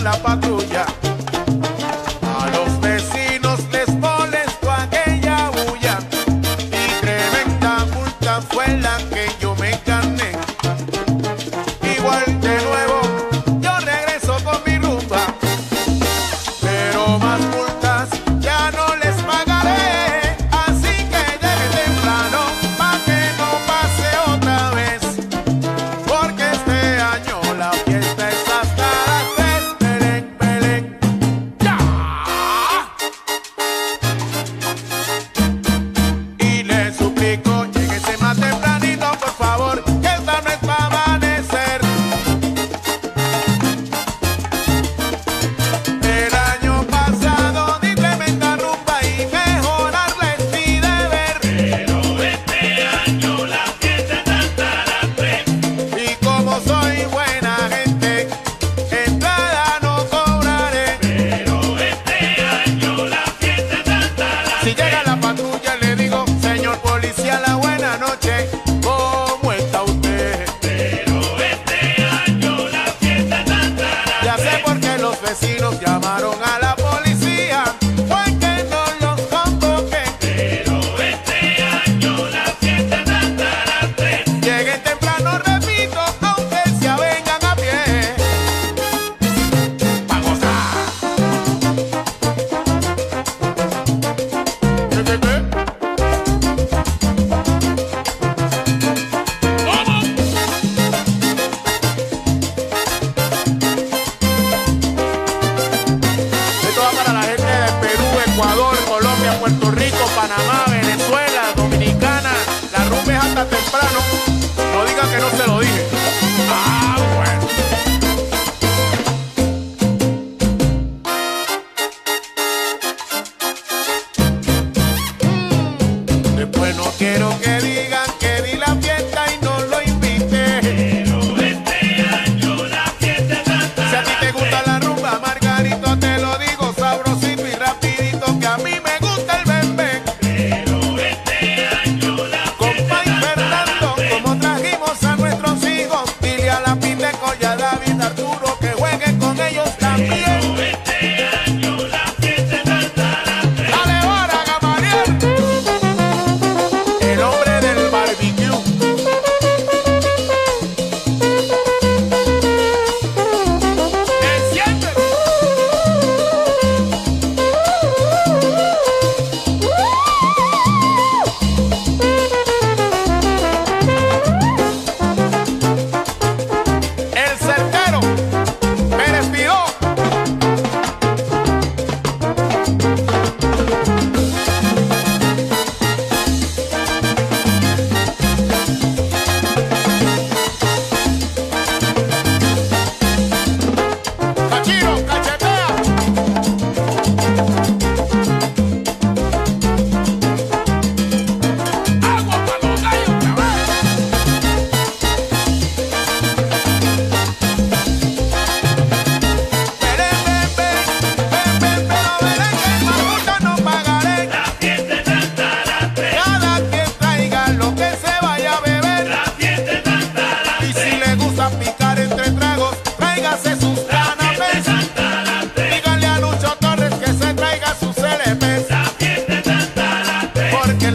la 0.06 0.12
patrulla. 0.22 0.55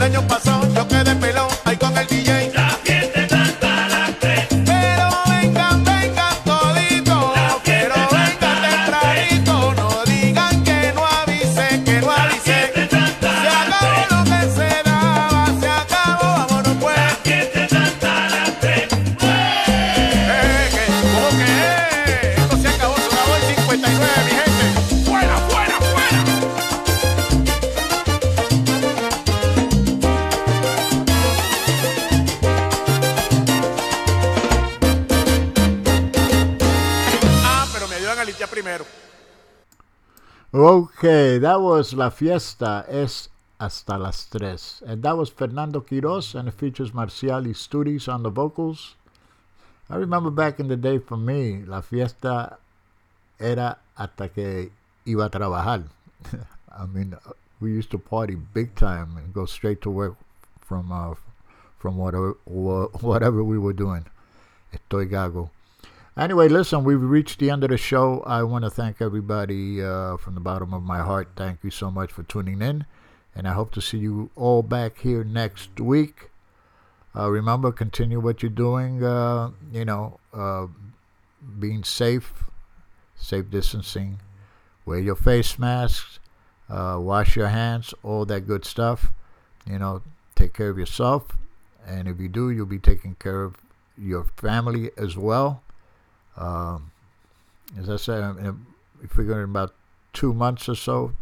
El 0.02 0.15
año 0.15 0.28
pasado 0.28 0.40
Okay, 41.03 41.40
that 41.40 41.60
was 41.60 41.95
La 41.95 42.11
Fiesta 42.11 42.86
es 42.88 43.28
hasta 43.60 43.98
las 43.98 44.30
tres. 44.30 44.84
And 44.86 45.02
that 45.02 45.18
was 45.18 45.32
Fernando 45.32 45.82
Quiroz 45.82 46.36
and 46.36 46.48
it 46.48 46.53
features 46.53 46.94
Marcial 46.94 47.41
Isturiz 47.48 48.07
on 48.07 48.22
the 48.22 48.30
vocals. 48.30 48.94
I 49.90 49.95
remember 49.95 50.30
back 50.30 50.60
in 50.60 50.68
the 50.68 50.78
day 50.78 50.99
for 50.99 51.18
me, 51.18 51.64
La 51.65 51.82
Fiesta 51.82 52.60
era 53.40 53.80
hasta 53.98 54.30
que 54.30 54.69
iba 55.07 55.26
a 55.26 55.30
trabajar. 55.32 55.86
I 56.78 56.86
mean, 56.86 57.15
we 57.60 57.72
used 57.72 57.90
to 57.90 57.98
party 57.98 58.36
big 58.36 58.76
time 58.76 59.18
and 59.18 59.34
go 59.34 59.48
straight 59.48 59.82
to 59.82 59.90
work 59.90 60.18
from 60.60 60.91
uh, 60.91 61.15
from 61.80 61.98
whatever 61.98 62.34
whatever 62.45 63.44
we 63.44 63.57
were 63.57 63.73
doing. 63.73 64.06
Estoy 64.72 65.10
gago. 65.10 65.49
Anyway, 66.17 66.49
listen, 66.49 66.83
we've 66.83 67.01
reached 67.01 67.39
the 67.39 67.49
end 67.49 67.63
of 67.63 67.69
the 67.69 67.77
show. 67.77 68.21
I 68.25 68.43
want 68.43 68.65
to 68.65 68.69
thank 68.69 69.01
everybody 69.01 69.81
uh, 69.81 70.17
from 70.17 70.35
the 70.35 70.41
bottom 70.41 70.73
of 70.73 70.83
my 70.83 70.99
heart. 70.99 71.29
Thank 71.38 71.63
you 71.63 71.71
so 71.71 71.89
much 71.89 72.11
for 72.11 72.23
tuning 72.23 72.61
in. 72.61 72.85
And 73.33 73.47
I 73.47 73.53
hope 73.53 73.71
to 73.71 73.81
see 73.81 73.99
you 73.99 74.29
all 74.35 74.61
back 74.61 74.99
here 74.99 75.23
next 75.23 75.79
week. 75.79 76.29
Uh, 77.15 77.29
remember, 77.29 77.71
continue 77.71 78.19
what 78.19 78.43
you're 78.43 78.49
doing, 78.49 79.01
uh, 79.01 79.51
you 79.71 79.85
know, 79.85 80.19
uh, 80.33 80.67
being 81.59 81.85
safe, 81.85 82.43
safe 83.15 83.49
distancing, 83.49 84.19
wear 84.85 84.99
your 84.99 85.15
face 85.15 85.57
masks, 85.57 86.19
uh, 86.69 86.97
wash 86.99 87.38
your 87.38 87.47
hands, 87.47 87.93
all 88.03 88.25
that 88.25 88.41
good 88.41 88.65
stuff. 88.65 89.13
You 89.65 89.79
know, 89.79 90.01
take 90.35 90.53
care 90.53 90.69
of 90.69 90.77
yourself. 90.77 91.38
And 91.88 92.09
if 92.09 92.19
you 92.19 92.27
do, 92.27 92.49
you'll 92.49 92.65
be 92.65 92.79
taking 92.79 93.15
care 93.15 93.43
of 93.43 93.55
your 93.97 94.25
family 94.35 94.91
as 94.97 95.15
well. 95.15 95.63
Um, 96.38 96.91
as 97.78 97.90
I 97.90 97.98
said, 97.98 98.24
in 98.38 98.66
we 99.02 99.08
figure 99.08 99.44
in 99.44 99.49
about 99.49 99.74
two 100.14 100.34
months 100.34 100.70
or 100.70 100.76
so, 100.76 101.14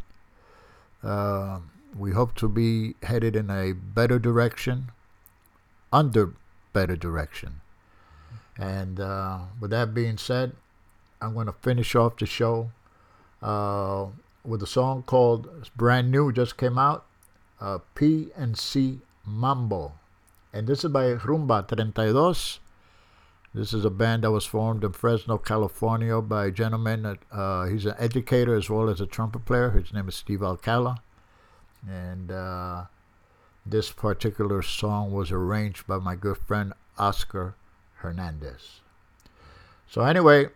uh, 1.03 1.59
we 1.97 2.11
hope 2.11 2.35
to 2.35 2.49
be 2.49 2.95
headed 3.03 3.35
in 3.35 3.49
a 3.49 3.73
better 3.73 4.19
direction, 4.19 4.91
under 5.93 6.33
better 6.73 6.95
direction. 6.95 7.61
And 8.57 8.99
uh, 8.99 9.39
with 9.59 9.71
that 9.71 9.93
being 9.93 10.17
said, 10.17 10.53
I'm 11.21 11.33
going 11.33 11.47
to 11.47 11.53
finish 11.53 11.95
off 11.95 12.17
the 12.17 12.25
show 12.25 12.71
uh, 13.41 14.07
with 14.43 14.61
a 14.61 14.67
song 14.67 15.03
called 15.03 15.49
it's 15.59 15.69
brand 15.69 16.11
new, 16.11 16.31
just 16.31 16.57
came 16.57 16.77
out, 16.77 17.05
uh, 17.61 17.79
P 17.95 18.29
and 18.35 18.57
C 18.57 18.99
Mambo, 19.25 19.93
and 20.53 20.67
this 20.67 20.83
is 20.83 20.91
by 20.91 21.13
Rumba 21.13 21.67
32. 21.67 22.59
This 23.53 23.73
is 23.73 23.83
a 23.83 23.89
band 23.89 24.23
that 24.23 24.31
was 24.31 24.45
formed 24.45 24.83
in 24.83 24.91
Fresno, 24.91 25.37
California 25.39 26.21
by 26.21 26.45
a 26.45 26.51
gentleman. 26.51 27.01
That, 27.03 27.17
uh, 27.31 27.65
he's 27.65 27.85
an 27.85 27.95
educator 27.97 28.55
as 28.55 28.69
well 28.69 28.89
as 28.89 29.01
a 29.01 29.07
trumpet 29.07 29.45
player. 29.45 29.71
His 29.71 29.91
name 29.91 30.07
is 30.07 30.15
Steve 30.15 30.43
Alcala. 30.43 31.01
And 31.87 32.31
uh, 32.31 32.85
this 33.65 33.91
particular 33.91 34.61
song 34.61 35.11
was 35.11 35.31
arranged 35.31 35.87
by 35.87 35.97
my 35.97 36.15
good 36.15 36.37
friend 36.37 36.73
Oscar 36.97 37.55
Hernandez. 37.95 38.81
So, 39.87 40.01
anyway, 40.01 40.49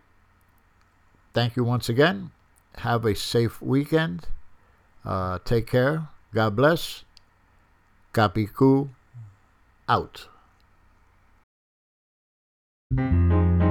thank 1.32 1.56
you 1.56 1.64
once 1.64 1.88
again. 1.88 2.30
Have 2.76 3.04
a 3.04 3.16
safe 3.16 3.60
weekend. 3.60 4.28
Uh, 5.04 5.40
take 5.44 5.66
care. 5.66 6.08
God 6.32 6.54
bless. 6.54 7.02
Capicu 8.12 8.90
out. 9.88 10.28
Thank 12.96 13.62
you. 13.62 13.63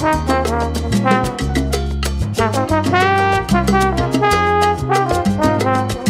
Thank 0.00 0.30
you. 6.08 6.09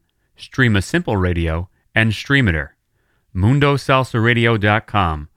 Streema 0.41 0.83
Simple 0.83 1.17
Radio, 1.17 1.69
and 1.93 2.13
Streameter. 2.13 2.75
MundoSalsaRadio.com 3.35 5.29